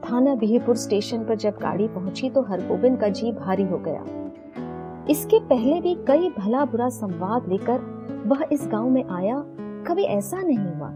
थाना 0.00 0.34
बिहपुर 0.34 0.76
स्टेशन 0.76 1.24
पर 1.24 1.34
जब 1.34 1.50
गाड़ी 1.50 1.88
पहुँची 1.88 2.30
तो 2.30 2.42
हरगोबिंद 2.42 3.00
का 3.00 3.08
जी 3.08 3.32
भारी 3.32 3.62
हो 3.62 3.78
गया। 3.78 4.04
इसके 5.10 5.40
पहले 5.40 5.80
भी 5.80 5.94
कई 5.94 6.30
भला 6.38 6.64
बुरा 6.64 6.88
संवाद 6.88 7.48
लेकर 7.48 7.80
वह 8.26 8.44
इस 8.52 8.68
गाँव 8.72 8.90
में 8.90 9.04
आया, 9.04 9.44
कभी 9.86 10.02
ऐसा 10.02 10.42
नहीं 10.42 10.58
हुआ। 10.58 10.88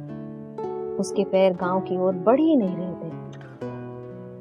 उसके 0.96 1.24
पैर 1.24 1.52
गाँव 1.52 1.80
की 1.80 1.96
ओर 1.96 2.12
बढ़ 2.14 2.40
ही 2.40 2.56
नहीं 2.56 2.76
रहे। 2.76 2.97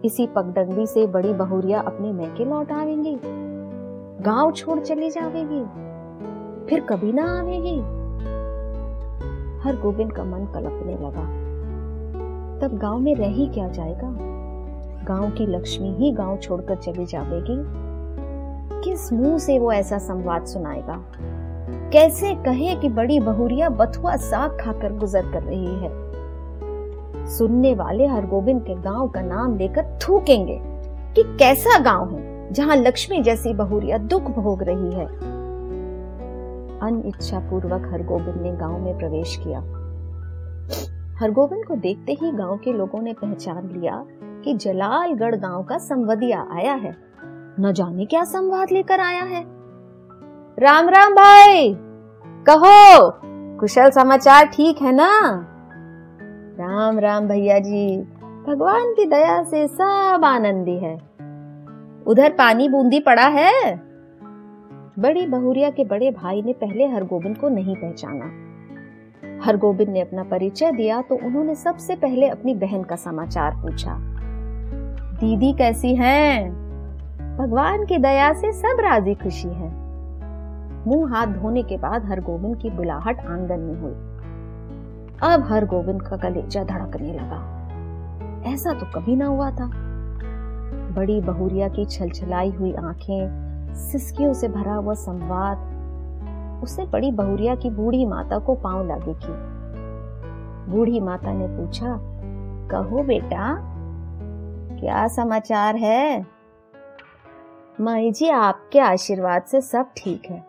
इसी 0.06 0.27
पगडंडी 0.27 0.88
से 0.88 1.08
बड़ी 1.08 1.34
बहुरिया 1.34 1.82
अपने 1.82 2.13
मैके 2.13 2.46
लौट 2.46 2.72
आवेंगी। 2.72 3.18
गाँव 4.24 4.51
छोड़ 4.51 4.80
चली 4.80 5.10
जावेगी। 5.10 5.66
फिर 6.70 6.82
कभी 6.82 7.13
ना 7.13 7.39
आवेगी। 7.39 7.80
हर 9.63 9.75
गोविंद 9.82 10.13
का 10.13 10.24
मन 10.24 10.46
कलपने 10.46 10.94
लगा। 10.94 11.48
तब 12.60 12.77
गाँव 12.77 13.00
में 13.00 13.16
रह 13.16 13.27
ही 13.27 13.48
क्या 13.48 13.68
जाएगा? 13.68 14.18
गाँव 15.04 15.32
की 15.32 15.46
लक्ष्मी 15.46 15.94
ही 15.94 16.12
गाँव 16.12 16.38
छोड़कर 16.38 16.75
चली 16.75 17.06
जावेगी। 17.06 17.88
किस 18.84 19.13
मुँह 19.13 19.38
से 19.38 19.60
वो 19.60 19.72
ऐसा 19.72 19.98
संवाद 19.98 20.46
सुनाएगा? 20.46 21.06
कैसे 21.94 22.36
कहे 22.36 22.75
कि 22.75 22.89
बड़ी 22.89 23.20
बहुरिया 23.20 23.70
बथुआ 23.70 24.16
साग 24.16 24.58
खाकर 24.62 24.94
गुजर 24.94 25.32
कर 25.32 25.44
रही 25.44 25.75
है? 25.75 26.06
सुनने 27.27 27.74
वाले 27.75 28.05
हरगोबिंद 28.05 28.62
के 28.63 28.75
गाँव 28.75 29.07
का 29.07 29.22
नाम 29.22 29.57
लेकर 29.57 30.00
थूकेंगे 30.01 30.60
कि 31.13 31.24
कैसा 31.38 31.77
गाँव 31.79 32.15
है, 32.15 32.53
जहाँ 32.53 32.75
लक्ष्मी 32.75 33.22
जैसी 33.24 33.53
बहुरिया 33.53 33.98
दुख 33.98 34.22
भोग 34.22 34.63
रही 34.63 34.91
है। 34.91 35.05
अनिच्छा 36.79 37.39
पूर्वक 37.39 37.89
हरगोबिंद 37.93 38.41
ने 38.41 38.51
गाँव 38.51 38.77
में 38.79 38.98
प्रवेश 38.98 39.38
किया। 39.38 39.60
हरगोबिंद 41.19 41.65
को 41.65 41.75
देखते 41.75 42.12
ही 42.12 42.31
गाँव 42.31 42.57
के 42.57 42.74
लोगों 42.74 43.01
ने 43.01 43.13
पहचान 43.13 43.69
लिया 43.75 44.05
कि 44.43 44.53
जलालगढ़ 44.53 45.36
गाँव 45.36 45.63
का 45.63 45.77
संवदिया 45.77 46.48
आया 46.51 46.74
है। 46.74 46.96
न 47.60 47.74
जाने 47.75 48.05
क्या 48.05 48.24
संवाद 48.24 48.72
लेकर 48.72 49.00
आया 49.00 49.24
है। 49.24 49.43
राम 50.60 50.89
राम 50.89 51.13
भाई, 51.13 51.74
कहो, 52.50 53.10
कुशल 53.60 53.89
समाचार 53.89 54.46
ठीक 54.46 54.81
है 54.81 54.91
ना? 54.91 55.53
राम 56.59 56.99
राम 56.99 57.27
भैया 57.27 57.59
जी, 57.59 57.97
भगवान 58.47 58.93
की 58.93 59.05
दया 59.05 59.43
से 59.43 59.67
सब 59.67 60.21
आनंदी 60.25 60.77
है। 60.77 60.95
उधर 62.07 62.29
पानी 62.29 62.69
बूंदी 62.69 62.99
पड़ा 62.99 63.27
है? 63.27 63.75
बड़ी 64.99 65.27
बहुरिया 65.27 65.69
के 65.69 65.83
बड़े 65.83 66.11
भाई 66.11 66.41
ने 66.41 66.53
पहले 66.53 66.87
हरगोबिंद 66.87 67.37
को 67.37 67.49
नहीं 67.49 67.75
पहचाना। 67.75 68.25
हरगोबिंद 69.45 69.89
ने 69.89 70.01
अपना 70.01 70.23
परिचय 70.23 70.71
दिया 70.71 71.01
तो 71.01 71.15
उन्होंने 71.15 71.55
सबसे 71.55 71.95
पहले 71.95 72.27
अपनी 72.27 72.55
बहन 72.55 72.83
का 72.83 72.95
समाचार 72.95 73.51
पूछा। 73.51 73.97
दीदी 75.19 75.53
कैसी 75.53 75.95
हैं? 75.95 76.51
भगवान 77.37 77.85
की 77.85 77.97
दया 77.97 78.33
से 78.33 78.51
सब 78.51 78.77
राज़ी 78.79 79.15
खुशी 79.15 79.47
है। 79.47 79.71
मुँह 80.87 81.15
हाथ 81.15 81.27
धोने 81.27 81.63
के 81.63 81.77
बाद 81.77 82.05
हरगोबिंद 82.05 82.57
की 82.57 82.69
बुलाहट 82.69 83.19
आँगन 83.19 83.59
में 83.59 83.81
हुई। 83.81 84.06
अब 85.24 85.43
हर 85.43 85.65
गोविंद 85.65 86.01
का 86.01 86.17
कलेजा 86.17 86.63
धड़कने 86.63 87.13
लगा। 87.13 87.57
ऐसा 88.53 88.74
तो 88.74 88.86
कभी 88.86 89.15
ना 89.15 89.25
हुआ 89.25 89.51
था। 89.51 89.71
बड़ी 90.95 91.21
बहुरिया 91.21 91.67
की 91.67 91.86
छलछलाई 91.86 92.51
हुई 92.51 92.74
आँखें, 92.74 93.29
सिसकियों 93.75 94.33
से 94.33 94.47
भरा 94.47 94.74
हुआ 94.74 94.93
संवाद, 94.93 95.57
उसने 96.63 96.86
बड़ी 96.86 97.12
बहुरिया 97.12 97.55
की 97.55 97.69
बूढ़ी 97.69 98.05
माता 98.05 98.39
को 98.39 98.55
पाँव 98.55 98.88
लागे 98.88 99.13
की। 99.13 99.57
बूढ़ी 100.71 101.00
माता 101.00 101.33
ने 101.33 101.47
पूछा, 101.47 101.97
कहो 102.71 103.03
बेटा, 103.03 103.57
क्या 104.79 105.07
समाचार 105.07 105.75
है? 105.75 106.25
माई 107.81 108.12
जी, 108.12 108.29
आपके 108.29 108.79
आशीर्वाद 108.79 109.41
से 109.41 109.62
सब 109.62 109.89
ठीक 109.97 110.21
है। 110.29 110.45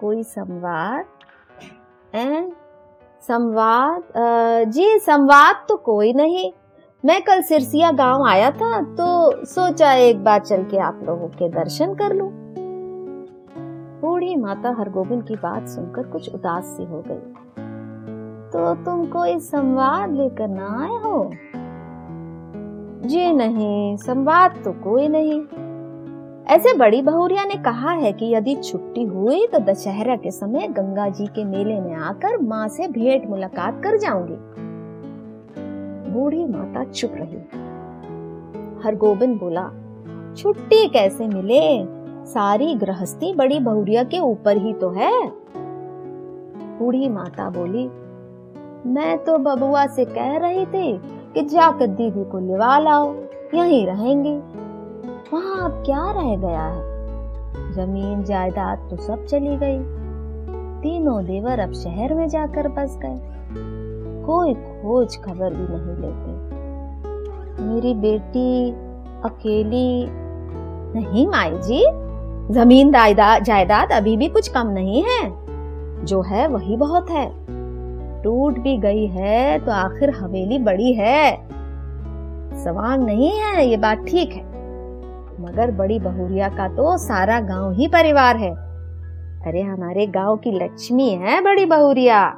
कोई 0.00 0.22
संवाद? 0.22 1.04
संवाद 3.28 4.02
जी, 4.68 4.98
संवाद 4.98 5.64
तो 5.68 5.76
कोई 5.76 6.12
नहीं। 6.12 6.50
मैं 7.04 7.20
कल 7.22 7.42
सिरसिया 7.42 7.90
गाँव 7.92 8.26
आया 8.26 8.50
था 8.50 8.80
तो 8.96 9.44
सोचा 9.46 9.92
एक 9.92 10.22
बार 10.24 10.40
चल 10.40 10.64
के 10.64 10.78
आप 10.78 11.00
लोगों 11.04 11.28
के 11.28 11.48
दर्शन 11.50 11.94
कर 11.94 12.14
लूँ। 12.14 12.30
बूढ़ी 14.00 14.34
माता 14.36 14.74
हरगोबिंद 14.78 15.22
की 15.28 15.36
बात 15.36 15.68
सुनकर 15.68 16.06
कुछ 16.08 16.34
उदास 16.34 16.64
सी 16.66 16.84
हो 16.84 17.02
गई। 17.06 17.20
तो 18.52 18.74
तुम 18.84 19.04
कोई 19.10 19.38
संवाद 19.40 20.14
लेकर 20.16 20.48
ना 20.48 20.68
आए 20.82 21.00
हो? 21.02 21.30
जी 23.06 23.32
नहीं, 23.32 23.96
संवाद 23.96 24.62
तो 24.64 24.72
कोई 24.84 25.08
नहीं। 25.08 25.40
ऐसे 26.48 26.72
बड़ी 26.74 27.00
बहुरिया 27.02 27.44
ने 27.44 27.54
कहा 27.54 27.90
है 27.90 28.12
कि 28.12 28.26
यदि 28.34 28.54
छुट्टी 28.54 29.04
हुई 29.04 29.46
तो 29.46 29.58
दशहरा 29.58 30.16
के 30.16 30.30
समय 30.30 30.66
गंगा 30.68 31.08
जी 31.08 31.26
के 31.26 31.44
मेले 31.44 31.80
में 31.80 31.94
आकर 31.94 32.36
माँ 32.38 32.68
से 32.68 32.88
भेंट 32.88 33.26
मुलाकात 33.30 33.80
कर 33.82 33.96
जाऊँगी। 33.98 34.36
बूढ़ी 36.12 36.44
माता 36.44 36.84
चुप 36.84 37.12
रही। 37.14 37.36
हरगोबिंद 38.84 39.38
बोला, 39.38 39.64
छुट्टी 40.34 40.88
कैसे 40.88 41.28
मिले? 41.28 41.62
सारी 42.24 42.74
गृहस्थी 42.74 43.32
बड़ी 43.34 43.58
बहुरिया 43.60 44.02
के 44.04 44.18
ऊपर 44.20 44.56
ही 44.56 44.72
तो 44.72 44.90
है। 44.90 45.12
बूढ़ी 46.78 47.08
माता 47.08 47.48
बोली, 47.50 47.86
मैं 48.90 49.16
तो 49.18 49.38
बबुआ 49.38 49.86
से 49.86 50.04
कह 50.04 50.36
रही 50.36 50.66
थी 50.66 50.98
कि 51.34 51.42
जाकर 51.46 51.86
दीदी 51.86 52.24
को 52.24 52.38
लिवा 52.38 52.78
लाओ, 52.78 53.14
यहीं 53.54 53.86
रहेंगे। 53.86 54.63
वहाँ 55.34 55.64
अब 55.64 55.82
क्या 55.86 56.10
रह 56.10 56.36
गया 56.36 56.64
है? 56.64 57.72
ज़मीन, 57.72 58.24
जायदाद 58.24 58.88
तो 58.90 58.96
सब 58.96 59.24
चली 59.26 59.56
गई। 59.56 59.78
तीनों 60.82 61.24
देवर 61.24 61.58
अब 61.58 61.72
शहर 61.72 62.14
में 62.14 62.28
जाकर 62.28 62.68
बस 62.68 62.98
गए। 63.02 63.18
कोई 64.26 64.54
खोज 64.54 65.16
खबर 65.16 65.54
भी 65.54 65.66
नहीं 65.70 65.96
लेते। 66.00 67.64
मेरी 67.64 67.94
बेटी 67.94 68.70
अकेली 69.24 70.06
नहीं 71.00 71.26
माई 71.26 71.50
जी। 71.50 71.84
ज़मीन 72.54 72.92
जायदाद 72.92 73.92
अभी 73.92 74.16
भी 74.16 74.28
कुछ 74.28 74.48
कम 74.48 74.66
नहीं 74.66 75.02
है। 75.02 75.20
जो 76.04 76.22
है 76.22 76.46
वही 76.48 76.76
बहुत 76.76 77.10
है। 77.10 77.28
टूट 78.22 78.58
भी 78.58 78.76
गई 78.76 79.06
है 79.06 79.58
तो 79.58 79.72
आखिर 79.72 80.10
हवेली 80.10 80.58
बड़ी 80.58 80.92
है। 80.92 81.36
सवांग 82.64 83.02
नहीं 83.02 83.30
है, 83.30 83.66
ये 83.66 83.76
बात 83.76 83.98
ठीक 83.98 84.32
है। 84.32 84.53
मगर 85.44 85.70
बड़ी 85.70 85.98
बहुरिया 85.98 86.48
का 86.48 86.68
तो 86.68 86.96
सारा 86.96 87.40
गाँव 87.40 87.72
ही 87.72 87.88
परिवार 87.88 88.36
है। 88.36 88.50
अरे, 89.46 89.62
हमारे 89.62 90.06
गाँव 90.06 90.36
की 90.36 90.52
लक्ष्मी 90.52 91.10
है 91.10 91.40
बड़ी 91.40 91.66
बहुरिया। 91.66 92.34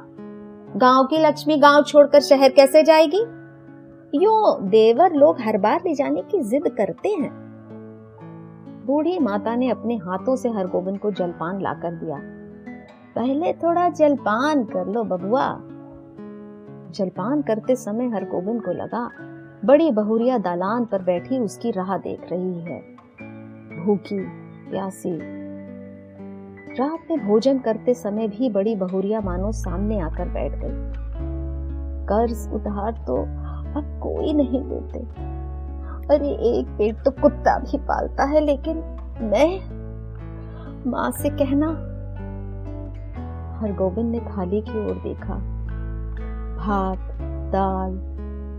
गाँव 0.75 1.05
की 1.05 1.17
लक्ष्मी 1.17 1.57
गाँव 1.57 1.83
छोड़कर 1.83 2.19
शहर 2.19 2.49
कैसे 2.49 2.83
जाएगी? 2.83 3.25
यो 4.15 4.61
देवर 4.61 5.13
लोग 5.13 5.41
हर 5.41 5.57
बार 5.57 5.79
ले 5.85 5.93
जाने 5.95 6.21
की 6.21 6.39
जिद 6.39 6.63
करते 6.67 7.09
हैं। 7.09 7.47
बूढ़ी 8.85 9.19
माता 9.19 9.55
ने 9.55 9.69
अपने 9.69 9.95
हाथों 9.95 10.35
से 10.35 10.49
हरगोबिंद 10.49 10.99
को 10.99 11.11
जलपान 11.11 11.61
लाकर 11.61 11.91
दिया। 11.91 12.19
पहले 13.15 13.53
थोड़ा 13.53 13.89
जलपान 13.89 14.63
कर 14.63 14.87
लो 14.87 15.03
बबुआ। 15.03 15.59
जलपान 16.91 17.41
करते 17.41 17.75
समय 17.75 18.07
हरगोबिंद 18.07 18.61
को 18.61 18.71
लगा, 18.71 19.11
बड़ी 19.65 19.91
बहुरिया 19.91 20.37
दालान 20.37 20.85
पर 20.85 21.01
बैठी 21.01 21.39
उसकी 21.39 21.71
राह 21.71 21.97
देख 21.97 22.21
रही 22.31 22.59
है। 22.59 22.96
भूखी 23.87 24.19
प्यासी। 24.71 25.19
रात 26.79 26.99
में 27.11 27.27
भोजन 27.27 27.59
करते 27.59 27.93
समय 27.93 28.27
भी 28.27 28.49
बड़ी 28.49 28.75
बहुरिया 28.75 29.21
मानो 29.21 29.51
सामने 29.51 29.99
आकर 29.99 30.29
बैठ 30.29 30.51
गई। 30.51 30.91
कर्ज 32.05 32.49
उधार 32.53 32.91
तो 32.91 33.15
अब 33.79 33.99
कोई 34.03 34.33
नहीं 34.33 34.61
देते। 34.63 34.99
अरे, 36.15 36.29
एक 36.29 36.67
पेट 36.67 36.95
तो 36.95 37.11
कुत्ता 37.11 37.59
भी 37.59 37.77
पालता 37.77 38.23
है, 38.23 38.39
लेकिन 38.39 38.77
मैं? 39.21 39.77
माँ 40.91 41.11
से 41.11 41.29
कहना। 41.29 41.67
हरगोबिंद 43.59 44.11
ने 44.11 44.19
थाली 44.19 44.61
की 44.61 44.85
ओर 44.85 44.95
देखा। 44.95 45.33
भात, 46.57 47.17
दाल, 47.51 47.97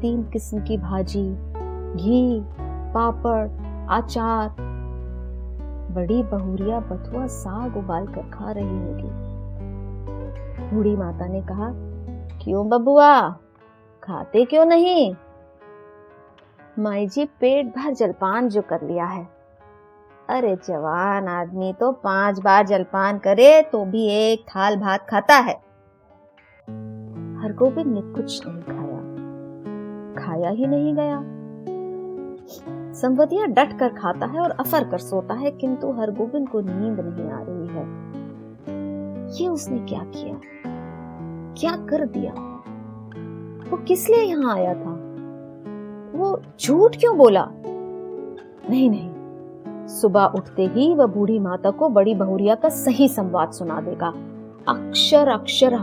तीन 0.03 0.23
किस्म 0.23 0.61
की 0.61 0.79
भाजी, 0.79 1.33
घी, 1.95 2.45
पापड़, 2.95 3.49
अचार 3.91 4.68
बड़ी 5.99 6.23
बहुरिया 6.23 6.81
बथुआ 6.81 7.26
साग 7.26 7.76
उबाल 7.76 8.07
कर 8.07 8.23
खा 8.23 8.52
रही 8.52 8.78
होगी। 8.78 9.09
बूढ़ी 10.75 10.97
माता 10.97 11.26
ने 11.26 11.40
कहा, 11.40 11.71
क्यों 12.38 12.69
बबुआ? 12.69 13.31
खाते 14.02 14.45
क्यों 14.45 14.64
नहीं? 14.64 15.14
माई 16.78 17.07
जी 17.07 17.25
पेट 17.25 17.67
भर 17.67 17.93
जलपान 17.93 18.49
जो 18.49 18.62
कर 18.62 18.83
लिया 18.83 19.05
है। 19.05 19.28
अरे 20.31 20.57
जवान 20.57 21.28
आदमी 21.28 21.73
तो 21.73 21.93
पाँच 21.93 22.38
बार 22.38 22.67
जलपान 22.67 23.19
करे 23.19 23.62
तो 23.62 23.85
भी 23.85 24.09
एक 24.09 24.40
थाल 24.40 24.76
भात 24.76 25.07
खाता 25.11 25.35
है। 25.35 25.55
हरगोबिंद 27.43 27.87
ने 27.87 28.00
कुछ 28.00 28.47
नहीं 28.47 28.62
खाया। 28.62 28.99
खाया 30.23 30.50
ही 30.50 30.67
नहीं 30.67 30.95
गया। 30.95 31.19
संवदिया 33.02 33.47
डट 33.47 33.78
कर 33.78 33.88
खाता 33.88 34.26
है 34.26 34.40
और 34.40 34.50
अफर 34.50 34.85
कर 34.85 34.99
सोता 34.99 35.35
है, 35.35 35.50
किंतु 35.50 35.93
हरगोबिंद 35.93 36.49
को 36.49 36.61
नींद 36.61 37.00
नहीं 37.00 37.31
आ 37.31 37.43
रही 37.43 37.69
है। 37.69 38.09
ये 39.40 39.49
उसने 39.49 39.78
क्या 39.78 40.00
किया? 40.05 40.40
क्या 41.61 41.76
कर 41.87 42.07
दिया? 42.07 42.33
वो 43.71 43.76
किस 43.76 44.09
लिए 44.09 44.23
यहाँ 44.23 44.55
आया 44.55 44.75
था? 44.75 44.90
वो 46.19 46.43
झूठ 46.61 46.97
क्यों 46.97 47.17
बोला? 47.19 47.49
नहीं 48.71 48.90
नहीं। 48.90 49.87
सुबह 49.88 50.25
उठते 50.25 50.67
ही 50.67 50.95
वह 50.95 51.07
बूढ़ी 51.07 51.38
माता 51.38 51.71
को 51.71 51.88
बड़ी 51.88 52.14
बहुरिया 52.14 52.55
का 52.55 52.69
सही 52.69 53.09
संवाद 53.09 53.50
सुना 53.50 53.81
देगा। 53.81 54.09
अक्षर 54.69 55.28
अक्षर 55.28 55.78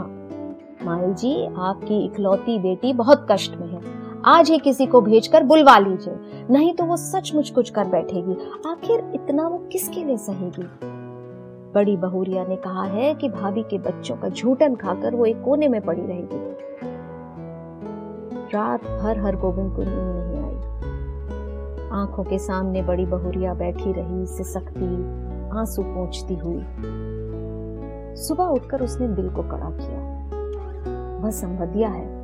माई 0.84 1.13
जी, 1.13 1.45
आपकी 1.45 2.05
इकलौती 2.05 2.60
बेटी 2.60 2.93
बहुत 2.93 3.27
कष्ट 3.31 3.55
में 3.55 3.67
है। 3.67 3.95
आज 4.25 4.50
ही 4.50 4.58
किसी 4.58 4.86
को 4.86 5.01
भेजकर 5.01 5.44
बुलवा 5.44 5.77
लीजिए, 5.77 6.16
नहीं 6.50 6.74
तो 6.74 6.85
वो 6.85 6.98
सचमुच 6.98 7.50
कुछ 7.50 7.70
कर 7.70 7.85
बैठेगी। 7.85 8.38
आखिर 8.70 9.11
इतना 9.16 9.48
वो 9.48 9.57
किसके 9.57 10.03
लिए 10.03 10.18
सहेगी? 10.18 10.64
बड़ी 11.75 11.98
बहुरिया 11.98 12.46
ने 12.46 12.55
कहा 12.55 12.83
है 12.83 13.14
कि 13.16 13.29
भाभी 13.29 13.64
के 13.64 13.77
बच्चों 13.77 14.16
का 14.16 14.29
झूठन 14.29 14.75
खाकर 14.75 15.16
वो 15.16 15.25
एक 15.25 15.44
कोने 15.44 15.68
में 15.68 15.81
पड़ी 15.81 16.01
रहेगी। 16.01 16.55
रात 18.53 18.81
भर 18.81 19.20
हर 19.20 19.35
गोविंद 19.35 19.75
को 19.75 19.81
नींद 19.81 19.94
नहीं 19.94 20.44
आई। 20.44 20.55
आँखों 21.90 22.24
के 22.24 22.40
सामने 22.40 22.81
बड़ी 22.81 23.05
बहुरिया 23.05 23.53
बैठी 23.53 23.94
रही 23.94 24.25
सिसकती 24.25 24.96
आँसू 25.59 25.81
पोंछती 25.81 26.35
हुई। 26.35 26.66
सुबह 28.16 28.44
उठकर 28.44 28.83
उसने 28.83 29.07
दिल 29.07 29.29
को 29.29 29.44
कड़ा 29.44 29.70
किया। 29.70 30.16
वह 31.20 31.31
संवदिया 31.31 31.90
है। 31.90 32.15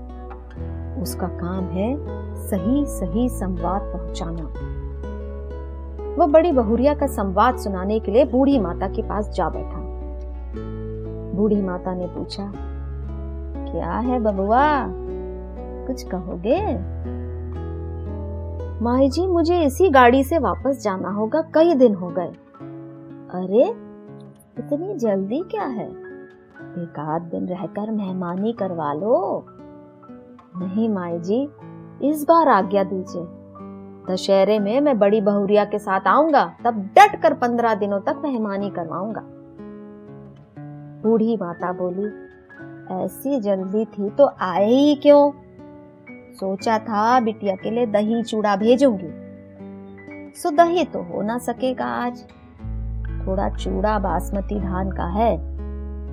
उसका 1.02 1.28
काम 1.28 1.64
है 1.64 1.96
सही 2.36 2.86
सही 2.86 3.30
संवाद 3.30 3.82
पहुंचाना। 3.82 4.44
वह 6.16 6.28
बड़ी 6.28 6.52
बहुरिया 6.52 6.94
का 6.94 7.08
संवाद 7.08 7.58
सुनाने 7.58 8.00
के 8.00 8.12
लिए 8.12 8.26
बूढ़ी 8.26 8.60
माता 8.60 8.88
के 8.88 9.02
पास 9.02 9.30
जा 9.30 9.50
बैठा। 9.50 9.82
बूढ़ी 11.38 11.62
माता 11.62 11.94
ने 11.94 12.08
पूछा, 12.08 12.52
क्या 13.72 13.92
है 13.92 14.20
बबुआ? 14.20 14.86
कुछ 15.88 16.04
कहोगे? 16.04 16.62
माई 18.84 19.10
जी, 19.10 19.28
मुझे 19.28 19.62
इसी 19.62 19.90
गाड़ी 19.90 20.24
से 20.24 20.38
वापस 20.40 20.84
जाना 20.84 21.10
होगा, 21.10 21.42
कई 21.42 21.74
दिन 21.74 21.96
हो 21.96 22.08
गए। 22.08 22.32
अरे, 23.34 23.70
इतनी 24.60 24.96
जल्दी 24.96 25.40
क्या 25.52 25.64
है? 25.64 25.90
एक 26.78 27.00
आध 27.00 27.22
दिन 27.22 27.48
रहकर 27.48 27.92
मेहमानी 27.92 28.54
करवा 28.54 28.94
लो। 28.94 29.46
नहीं 30.58 30.90
माई 30.90 31.20
जी, 31.20 31.50
इस 32.10 32.24
बार 32.24 32.48
आज्ञा 32.48 32.84
दीजिए। 32.84 33.24
दशहरे 34.10 34.60
में 34.60 34.82
मैं 34.82 35.00
बड़ी 35.00 35.22
बहुरिया 35.22 35.66
के 35.66 35.80
साथ 35.80 36.08
आऊँगा, 36.08 36.56
तब 36.66 36.90
डट 36.98 37.22
कर 37.22 37.34
पंद्रह 37.34 37.76
दिनों 37.76 38.00
तक 38.00 38.22
मेहमानी 38.24 38.70
करवाऊँगा। 38.70 39.22
बूढ़ी 41.04 41.38
माता 41.38 41.72
बोली, 41.72 42.08
ऐसी 43.04 43.40
जल्दी 43.40 43.86
थी 43.86 44.10
तो 44.10 44.32
आए 44.42 44.70
ही 44.70 44.96
क्यों? 44.96 45.32
सोचा 46.34 46.80
था 46.80 47.20
बिटिया 47.20 47.56
के 47.56 47.72
लिए 47.72 47.86
दही 47.86 48.24
चूड़ा 48.24 48.56
भेजूँगी। 48.56 49.12
सो 50.36 50.52
दही 50.52 50.86
तो 50.86 51.04
हो 51.04 51.22
ना 51.22 51.38
सकेगा 51.38 51.86
आज। 51.86 52.24
थोड़ा 53.28 53.50
चूड़ा 53.50 54.00
बासमती 54.00 54.60
धान 54.60 54.92
का 54.92 55.06
है, 55.06 55.38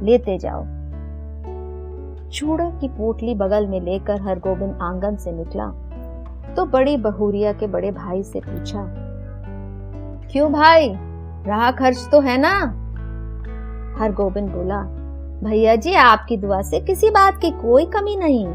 लेते 0.04 0.38
जाओ। 0.38 0.64
चूड़ा 2.32 2.70
की 2.70 2.88
पोटली 2.88 3.34
बगल 3.34 3.66
में 3.66 3.80
लेकर 3.80 4.20
हरगोबिंद 4.20 4.78
आँगन 4.82 5.16
से 5.16 5.32
निकला। 5.32 5.66
तो 6.54 6.64
बड़ी 6.64 6.96
बहुरिया 6.96 7.52
के 7.52 7.66
बड़े 7.66 7.90
भाई 7.90 8.22
से 8.22 8.40
पूछा, 8.40 8.84
क्यों 10.32 10.52
भाई? 10.52 10.92
रहा 11.46 11.70
खर्च 11.70 12.08
तो 12.12 12.20
है 12.20 12.36
ना? 12.38 12.58
हरगोबिंद 13.98 14.50
बोला, 14.50 14.82
भैया 15.44 15.76
जी, 15.76 15.94
आपकी 15.94 16.36
दुआ 16.36 16.60
से 16.62 16.80
किसी 16.80 17.10
बात 17.10 17.38
की 17.40 17.50
कोई 17.50 17.86
कमी 17.86 18.16
नहीं। 18.16 18.46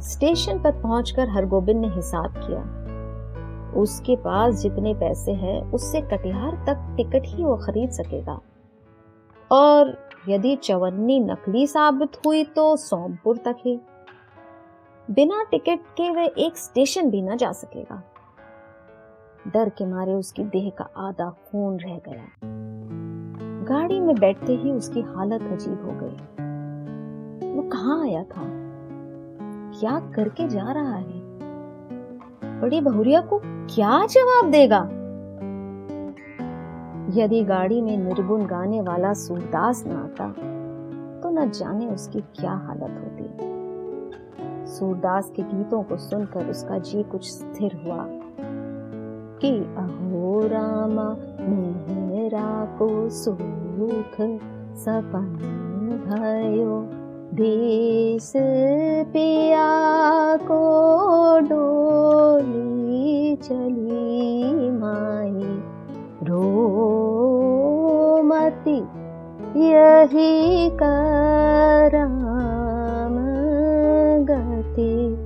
स्टेशन 0.00 0.58
पर 0.58 0.72
पहुंचकर 0.72 1.28
हरगोबिंद 1.28 1.80
ने 1.80 1.88
हिसाब 1.88 2.34
किया। 2.36 2.62
उसके 3.76 4.16
पास 4.16 4.54
जितने 4.54 4.94
पैसे 4.94 5.32
हैं, 5.32 5.60
उससे 5.72 6.00
कटिहार 6.00 6.64
तक 6.66 6.94
टिकट 6.96 7.22
ही 7.26 7.44
वो 7.44 7.56
खरीद 7.56 7.90
सकेगा। 7.90 8.38
और 9.50 10.05
यदि 10.28 10.56
चवन्नी 10.56 11.20
नकली 11.20 11.66
साबित 11.66 12.08
हुई 12.26 12.44
तो 12.44 12.76
सोमपुर 12.76 13.36
तक 13.36 13.56
ही। 13.60 13.80
बिना 15.10 15.44
टिकट 15.50 15.78
के 15.96 16.10
वे 16.10 16.26
एक 16.26 16.56
स्टेशन 16.56 17.10
भी 17.10 17.22
न 17.22 17.36
जा 17.36 17.52
सकेगा। 17.52 18.02
डर 19.54 19.68
के 19.68 19.86
मारे 19.86 20.12
उसकी 20.12 20.44
देह 20.44 20.70
का 20.70 20.88
आधा 20.96 21.30
खून 21.30 21.76
रह 21.76 22.00
गया। 22.08 22.24
गाड़ी 23.64 24.00
में 24.00 24.16
बैठते 24.16 24.56
ही 24.56 24.70
उसकी 24.70 25.00
हालत 25.00 25.42
अजीब 25.42 25.84
हो 25.84 25.92
गई। 25.92 26.16
वो 27.56 27.62
कहा 27.62 28.02
आया 28.02 28.22
था? 28.22 28.66
क्या 29.80 30.12
करके 30.12 30.48
जा 30.48 30.72
रहा 30.72 30.94
है। 30.94 31.26
बड़ी 32.60 32.80
बहुरिया 32.80 33.20
को 33.20 33.40
क्या 33.44 34.06
जवाब 34.06 34.50
देगा? 34.50 34.88
यदि 37.14 37.44
गाड़ी 37.44 37.80
में 37.80 37.96
निर्गुण 37.96 38.46
गाने 38.46 38.80
वाला 38.80 39.12
सूरदास 39.12 39.84
न 39.86 39.90
आता 39.90 40.28
तो 41.20 41.30
न 41.30 41.50
जाने 41.50 41.86
उसकी 41.86 42.20
क्या 42.20 42.52
हालत 42.52 42.82
होती। 42.82 43.56
सूरदास 44.66 45.32
के 45.36 45.42
गीतों 45.42 45.82
को 45.82 45.96
सुनकर 45.96 46.50
उसका 46.50 46.78
जी 46.78 47.02
कुछ 47.02 47.30
स्थिर 47.30 47.80
हुआ 47.84 48.06
कि, 49.40 49.58
अहो 49.58 50.40
रामा, 50.46 51.16
मेरा 51.94 52.76
को 52.78 53.08
सुख 53.08 54.16
सपन 54.76 55.26
भयो, 56.06 56.80
देश 57.34 58.32
पिया 59.12 60.36
को 60.36 60.60
डोली 61.40 63.36
चली 63.36 64.70
माई। 64.70 65.75
रोमति 66.28 68.86
यही 69.60 70.70
कराम 70.70 73.16
गति 74.24 75.16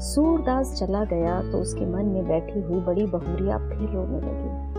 सूरदास 0.00 0.74
चला 0.74 1.04
गया 1.04 1.52
तो 1.52 1.58
उसके 1.58 1.86
मन 1.86 2.04
में 2.04 2.28
बैठी 2.28 2.60
हुई 2.60 2.80
बड़ी 2.80 3.06
बहुरिया 3.06 3.58
फिर 3.58 3.78
रोने 3.78 4.16
लगी। 4.16 4.72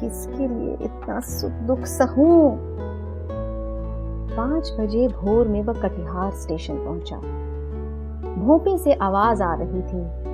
किसके 0.00 0.48
लिए 0.48 0.74
इतना 0.74 1.20
सुख 1.20 1.50
दुख 1.50 1.80
सहूं? 1.80 2.56
पाँच 4.36 4.76
बजे 4.80 5.08
भोर 5.08 5.48
में 5.48 5.62
वह 5.62 5.72
कटिहार 5.72 6.32
स्टेशन 6.32 6.74
पहुँचा। 6.74 7.16
भोपे 8.46 8.78
से 8.78 8.92
आवाज़ 8.92 9.42
आ 9.42 9.54
रही 9.54 9.68
थी 9.68 10.26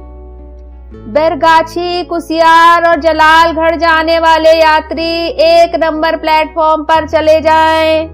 बैरगाछी, 0.95 2.05
कुसियार 2.05 2.85
और 2.85 3.01
जलालगढ़ 3.01 3.77
जाने 3.77 4.19
वाले 4.19 4.51
यात्री 4.51 5.29
एक 5.29 5.85
नंबर 5.85 6.17
प्लेटफॉर्म 6.17 6.83
पर 6.83 7.09
चले 7.09 7.41
जाएँ। 7.41 8.07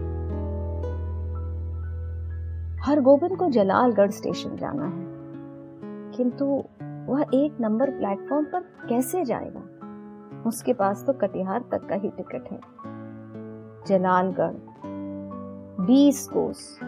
हर 2.81 3.01
गोबिंद 3.01 3.37
को 3.37 3.51
जलालगढ़ 3.51 4.11
स्टेशन 4.11 4.57
जाना 4.57 4.85
है। 4.85 5.19
किंतु 6.17 6.65
वह 6.83 7.23
एक 7.35 7.57
नंबर 7.61 7.91
प्लेटफॉर्म 7.91 8.45
पर 8.45 8.61
कैसे 8.61 9.25
जाएगा? 9.25 9.63
उसके 10.47 10.73
पास 10.73 11.05
तो 11.07 11.13
कटिहार 11.13 11.65
तक 11.73 11.87
का 11.89 11.95
ही 11.95 12.09
टिकट 12.09 12.45
है। 12.53 12.61
जलालगढ़, 13.87 14.55
बीस 15.87 16.29
कोस। 16.29 16.79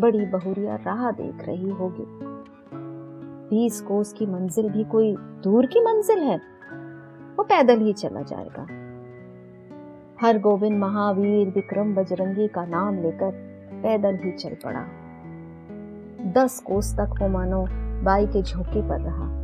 बड़ी 0.00 0.26
बहुरिया 0.26 0.76
राह 0.76 1.10
देख 1.10 1.48
रही 1.48 1.70
होगी। 1.70 2.25
बीस 3.50 3.80
कोस 3.80 4.12
की 4.12 4.26
मंजिल 4.26 4.70
भी 4.70 4.84
कोई 4.84 5.16
दूर 5.18 5.66
की 5.66 5.80
मंजिल 5.80 6.18
है? 6.18 6.36
वो 7.36 7.42
पैदल 7.42 7.78
ही 7.78 7.92
चला 7.92 8.22
जाएगा। 8.22 8.66
हर 10.20 10.38
गोविंद 10.38 10.78
महावीर 10.78 11.48
विक्रम 11.48 11.94
बजरंगी 11.94 12.48
का 12.48 12.66
नाम 12.66 13.02
लेकर 13.02 13.30
पैदल 13.82 14.18
ही 14.24 14.32
चल 14.32 14.56
पड़ा। 14.64 14.84
दस 16.32 16.60
कोस 16.60 16.94
तक 16.94 17.14
वो 17.22 17.28
मानो 17.28 17.66
बाई 18.02 18.26
के 18.26 18.42
झोंके 18.42 18.88
पर 18.88 19.00
रहा। 19.00 19.36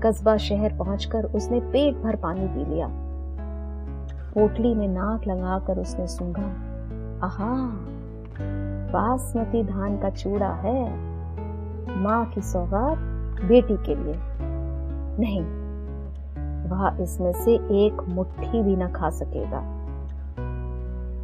कस्बा 0.00 0.36
शहर 0.36 0.78
पहुंचकर 0.78 1.24
उसने 1.24 1.60
पेट 1.60 1.96
भर 1.96 2.16
पानी 2.16 2.46
पी 2.46 2.74
लिया। 2.74 2.88
पोटली 4.34 4.74
में 4.74 4.88
नाक 4.88 5.26
लगाकर 5.26 5.78
उसने 5.78 6.06
सूंघा। 6.06 6.46
आहा! 7.26 7.70
बासमती 8.92 9.62
धान 9.62 9.98
का 9.98 10.10
चूड़ा 10.10 10.52
है। 10.52 11.13
माँ 12.04 12.24
की 12.26 12.42
सौगात 12.42 12.98
बेटी 13.44 13.76
के 13.76 13.94
लिए। 13.94 14.14
नहीं, 15.18 15.42
वह 16.70 17.02
इसमें 17.02 17.32
से 17.32 17.54
एक 17.54 18.02
मुट्ठी 18.08 18.62
भी 18.62 18.76
न 18.76 18.92
खा 18.92 19.10
सकेगा। 19.10 19.60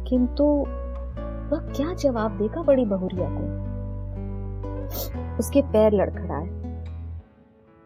किंतु 0.07 0.43
वह 1.51 1.59
क्या 1.75 1.93
जवाब 1.93 2.37
देगा 2.37 2.61
बड़ी 2.61 2.85
बहुरिया 2.85 3.29
को? 3.31 3.71
उसके 5.39 5.61
पैर 5.61 5.93
लड़खड़ाए। 5.93 6.45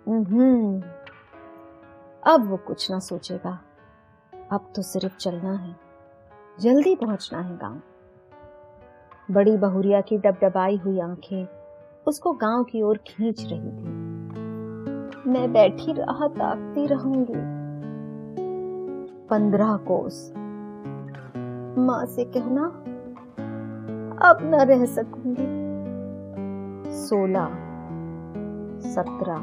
हम्म 0.08 0.81
अब 2.34 2.49
वो 2.49 2.58
कुछ 2.58 2.91
ना 2.91 2.99
सोचेगा। 2.99 3.60
अब 4.51 4.71
तो 4.75 4.81
सिर्फ़ 4.81 5.17
चलना 5.17 5.53
है। 5.53 5.75
जल्दी 6.60 6.95
पहुँचना 6.95 7.39
है 7.39 7.58
गाँव। 7.58 7.81
बड़ी 9.34 9.58
बहुरिया 9.58 10.01
की 10.01 10.17
डबडबाई 10.17 10.77
हुई 10.77 10.99
आँखें 10.99 11.64
उसको 12.08 12.34
गाँव 12.34 12.63
की 12.63 12.82
ओर 12.82 12.98
खींच 12.98 13.46
रही 13.46 13.72
थी। 13.72 13.96
मैं 15.32 15.54
बैठी 15.54 15.94
राह 15.94 16.28
ताकती 16.28 16.86
रहूँगी। 16.88 17.56
पंद्रह 19.28 19.78
कोस। 19.78 20.34
माँ 21.78 22.06
से 22.06 22.26
कहना, 22.26 22.65
अब 24.30 24.38
न 24.41 24.56
रह 24.56 24.86
सकूँगी। 24.86 25.65
सोलह, 26.96 27.48
सत्रह, 28.89 29.38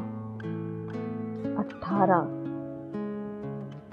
अठारह। 1.63 2.39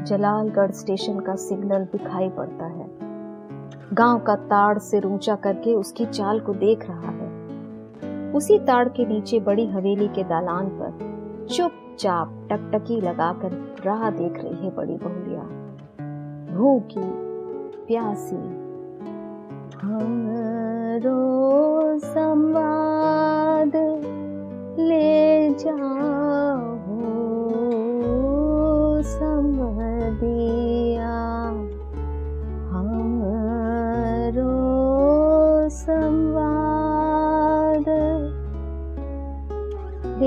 जलालगढ़ 0.05 0.71
स्टेशन 0.71 1.21
का 1.21 1.35
सिग्नल 1.35 1.85
दिखाई 1.85 2.29
पड़ता 2.29 2.67
है। 2.67 2.91
गाँव 3.93 4.19
का 4.21 4.37
ताड़ 4.37 4.79
से 4.79 5.01
ऊँचा 5.01 5.37
करके 5.37 5.75
उसकी 5.75 6.07
चाल 6.07 6.41
को 6.41 6.55
देख 6.55 6.87
रहा 6.91 7.10
उसी 8.35 8.59
ताड़ 8.59 8.89
के 8.89 9.07
नीचे 9.07 9.41
बड़ी 9.41 9.67
हवेली 9.67 10.09
के 10.09 10.25
दालान 10.25 10.67
पर 10.67 11.47
चुपचाप 11.47 12.49
टकटकी 12.53 13.01
लगाकर 13.01 13.75
राह 13.85 14.11
देख 14.11 14.33
रही 14.37 14.65
है 14.65 14.75
बड़ी 14.75 14.97
बहुलिया। 14.97 15.43
भूखी 16.57 17.31
प्यासी 17.87 18.71
संवाद 22.05 23.73
ले 24.79 25.51
जाओ 25.51 26.71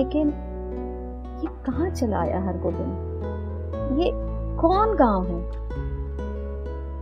लेकिन 0.03 0.27
ये 1.43 1.47
कहाँ 1.65 1.89
चला 1.89 2.19
आया 2.19 2.43
हर 2.43 2.57
गोविंद 2.57 3.99
ये 3.99 4.11
कौन 4.61 4.95
गाँव 4.95 5.27
है? 5.27 5.51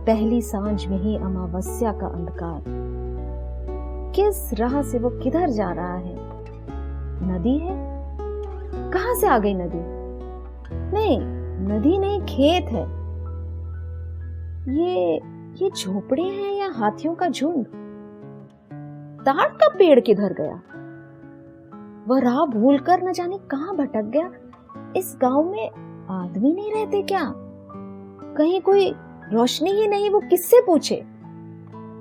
पहली 0.06 0.42
साँझ 0.42 0.86
में 0.86 0.98
ही 0.98 1.16
अमावस्या 1.16 1.92
का 1.92 2.06
अंधकार। 2.06 2.64
किस 4.16 4.54
राह 4.54 4.82
से 4.82 4.98
वो 4.98 5.10
किधर 5.10 5.48
जा 5.50 5.72
रहा 5.72 5.94
है? 5.94 6.14
नदी 7.32 7.58
है? 7.58 7.76
कहाँ 8.90 9.14
से 9.14 9.26
आ 9.26 9.38
गई 9.38 9.54
नदी? 9.54 9.82
नहीं 10.92 11.20
नदी 11.68 11.98
नहीं, 11.98 12.20
खेत 12.20 12.64
है। 12.64 12.84
ये 14.74 15.16
ये 15.64 15.70
झोपड़े 15.70 16.22
हैं 16.22 16.54
या 16.54 16.70
हाथियों 16.70 17.14
का 17.14 17.28
झुंड? 17.28 17.66
ताड़ 19.24 19.48
का 19.48 19.68
पेड़ 19.68 20.00
किधर 20.00 20.32
गया? 20.32 20.62
वह 22.08 22.20
राह 22.20 22.44
भूलकर 22.46 23.02
न 23.02 23.12
जाने 23.12 23.38
कहाँ 23.38 23.76
भटक 23.76 24.02
गया। 24.02 24.30
इस 24.96 25.18
गाँव 25.22 25.50
में 25.50 25.70
आदमी 26.10 26.52
नहीं 26.52 26.72
रहते 26.72 27.02
क्या? 27.02 27.32
कहीं 28.36 28.60
कोई 28.60 28.94
रोशनी 29.32 29.70
ही 29.70 29.86
नहीं, 29.88 30.10
वो 30.10 30.20
किससे 30.20 30.60
पूछे? 30.66 31.04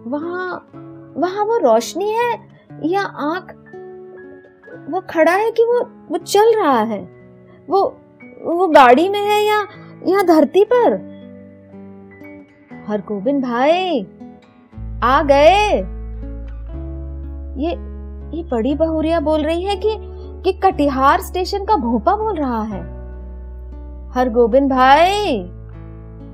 वहाँ 0.07 0.67
वहाँ 1.17 1.45
वो 1.45 1.57
रोशनी 1.57 2.09
है 2.09 2.33
या 2.83 3.01
आँख, 3.01 3.51
वो 4.89 5.01
खड़ा 5.09 5.31
है 5.31 5.51
कि 5.51 5.63
वो 5.63 5.79
वो 6.09 6.17
चल 6.17 6.53
रहा 6.57 6.79
है? 6.79 7.01
वो 7.69 7.97
वो 8.43 8.67
गाड़ी 8.67 9.09
में 9.09 9.19
है 9.19 9.43
या 9.43 9.61
या 10.07 10.21
धरती 10.21 10.63
पर? 10.63 10.93
हर 12.87 13.01
गोविंद 13.01 13.43
भाई, 13.43 14.01
आ 15.03 15.23
गए। 15.23 15.77
ये 17.61 17.90
ये 18.33 18.43
बड़ी 18.43 18.73
बहुरिया 18.75 19.19
बोल 19.19 19.43
रही 19.43 19.63
है 19.63 19.75
कि 19.75 19.95
कि 20.43 20.51
कटिहार 20.53 21.21
स्टेशन 21.21 21.65
का 21.65 21.75
भोपा 21.75 22.15
बोल 22.15 22.35
रहा 22.35 22.61
है। 22.63 22.81
हर 24.11 24.29
गोविंद 24.29 24.69
भाई 24.71 25.37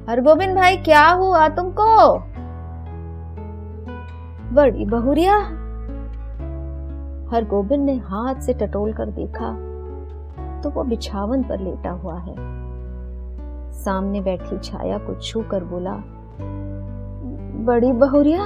हर 0.10 0.21
गोविंद 0.21 0.55
भाई 0.55 0.77
क्या 0.77 1.07
हुआ 1.12 1.47
तुमको? 1.49 2.17
बड़ी 4.55 4.86
बहुरिया। 4.86 5.38
हर 7.31 7.45
गोविंद 7.45 7.86
ने 7.86 7.95
हाथ 7.99 8.41
से 8.41 8.53
टटोल 8.53 8.93
कर 8.93 9.10
देखा 9.12 9.51
तो 10.62 10.69
वो 10.69 10.83
बिछावन 10.83 11.43
पर 11.43 11.60
लेटा 11.60 11.91
हुआ 11.93 12.17
है। 12.19 12.36
सामने 13.73 14.21
बैठी 14.21 14.60
छाया 14.60 14.97
को 14.97 15.19
छू 15.21 15.41
कर 15.41 15.63
बोला, 15.63 15.95
बड़ी 17.65 17.91
बहुरिया 17.93 18.43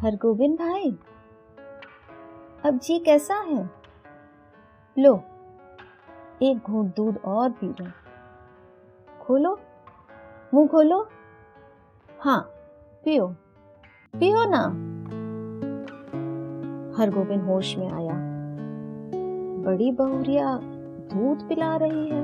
हर 0.00 0.16
गोविंद 0.22 0.56
भाई 0.56 0.96
अब 2.64 2.78
जी 2.78 2.98
कैसा 2.98 3.34
है? 3.34 3.70
लो, 4.98 5.20
एक 6.42 6.62
घूट 6.66 6.86
दूध 6.86 7.18
और 7.24 7.50
पी 7.50 7.66
लो। 7.66 7.86
खोलो? 9.22 9.60
मुँह 10.54 10.68
खोलो? 10.68 11.08
हाँ 12.20 12.40
पियो। 13.04 13.26
पियो 14.16 14.44
ना। 14.48 14.62
हर 16.98 17.10
गोविंद 17.10 17.42
होश 17.42 17.76
में 17.76 17.90
आया। 17.90 18.14
बड़ी 19.66 19.92
बहुरिया 19.92 20.60
दूध 21.14 21.48
पिला 21.48 21.76
रही 21.76 22.08
है। 22.08 22.22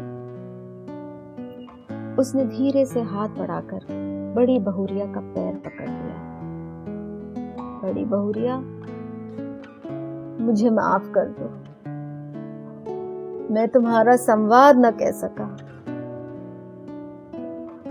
उसने 2.17 2.45
धीरे 2.45 2.87
से 2.87 3.03
हाथ 3.03 3.29
बढ़ाकर 3.29 3.81
बड़ी 4.37 4.59
बहुरिया 4.59 5.07
का 5.07 5.21
पैर 5.21 5.55
पकड़ 5.57 5.89
लिया। 5.89 6.31
बड़ी 7.83 8.05
बहुरिया 8.05 8.70
मुझे 10.41 10.71
माफ़ 10.71 11.11
कर 11.11 11.25
दो। 11.25 11.49
मैं 13.55 13.69
तुम्हारा 13.69 14.17
संवाद 14.17 14.79
न 14.79 14.91
कह 14.91 15.11
सका। 15.11 15.45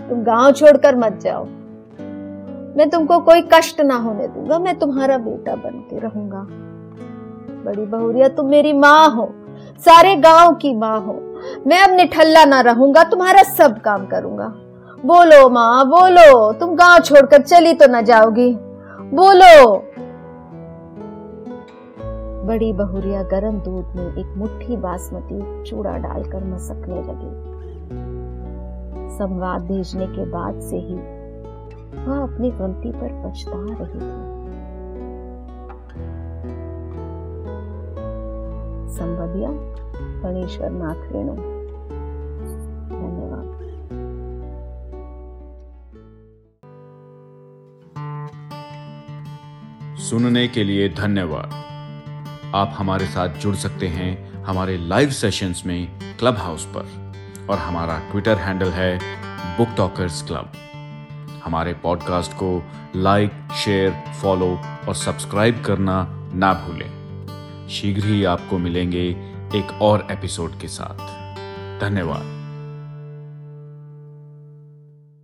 तुम 0.08 0.22
गाँव 0.22 0.52
छोड़कर 0.52 0.96
मत 0.96 1.18
जाओ। 1.22 1.44
मैं 2.76 2.88
तुमको 2.90 3.18
कोई 3.18 3.42
कष्ट 3.42 3.80
ना 3.80 3.96
होने 3.96 4.28
दूँगा, 4.28 4.58
मैं 4.58 4.78
तुम्हारा 4.78 5.18
बेटा 5.18 5.54
बन 5.54 5.78
के 5.90 5.98
रहूँगा। 5.98 6.46
बड़ी 7.64 7.86
बहुरिया, 7.86 8.28
तुम 8.28 8.46
मेरी 8.46 8.72
माँ 8.72 9.08
हो, 9.10 9.34
सारे 9.78 10.16
गाँव 10.16 10.54
की 10.54 10.74
माँ 10.74 11.00
हो। 11.00 11.12
मैं 11.66 11.82
अब 11.82 11.90
निठल्ला 11.90 12.44
ना 12.44 12.60
रहूँगा, 12.60 13.04
तुम्हारा 13.04 13.42
सब 13.42 13.80
काम 13.80 14.06
करूँगा। 14.06 14.46
बोलो 15.06 15.48
माँ, 15.48 15.86
बोलो, 15.86 16.52
तुम 16.52 16.74
गाँव 16.74 16.98
छोड़कर 16.98 17.42
चली 17.42 17.74
तो 17.74 17.86
ना 17.86 18.00
जाओगी। 18.00 18.52
बोलो 19.14 19.84
बड़ी 22.50 22.72
बहुरिया 22.72 23.22
गर्म 23.22 23.60
दूध 23.60 23.96
में 23.96 24.16
एक 24.16 24.36
मुट्ठी 24.36 24.76
बासमती 24.76 25.70
चूड़ा 25.70 25.98
डालकर 25.98 26.44
मसकने 26.44 27.02
लगी। 27.02 27.30
संवाद 29.18 29.62
भेजने 29.62 30.06
के 30.06 30.24
बाद 30.24 30.60
से 30.60 30.76
ही 30.76 30.94
वह 32.04 32.22
अपनी 32.22 32.50
गलती 32.50 32.92
पर 32.92 33.12
पछता 33.26 33.52
रही 33.54 33.94
थी। 33.94 34.40
संवदिया 38.96 39.50
गणेश्वर 40.20 40.70
नाथ 40.70 41.12
रेणु। 41.12 41.36
धन्यवाद। 42.90 43.54
सुनने 49.98 50.48
के 50.48 50.64
लिए 50.64 50.88
धन्यवाद। 50.88 51.69
आप 52.54 52.74
हमारे 52.78 53.06
साथ 53.06 53.28
जुड़ 53.28 53.56
सकते 53.56 53.88
हैं 53.88 54.44
हमारे 54.44 54.76
लाइव 54.76 55.10
सेशंस 55.10 55.62
में 55.66 55.88
क्लब 56.18 56.36
हाउस 56.36 56.64
पर। 56.76 57.10
और 57.50 57.58
हमारा 57.58 57.98
ट्विटर 57.98 58.38
हैंडल 58.38 58.70
है 58.70 58.98
बुक 59.58 59.68
टॉकर्स 59.76 60.22
क्लब 60.22 60.52
हमारे 61.44 61.74
पॉडकास्ट 61.74 62.32
को 62.32 62.62
लाइक 62.96 63.32
शेयर 63.64 64.12
फॉलो 64.22 64.60
और 64.88 64.94
सब्सक्राइब 64.94 65.64
करना 65.64 66.06
ना 66.34 66.52
भूलें। 66.54 67.68
शीघ्र 67.68 68.06
ही 68.06 68.24
आपको 68.24 68.58
मिलेंगे 68.58 69.06
एक 69.54 69.78
और 69.82 70.06
एपिसोड 70.10 70.58
के 70.58 70.68
साथ। 70.68 70.98
धन्यवाद। 71.80 72.39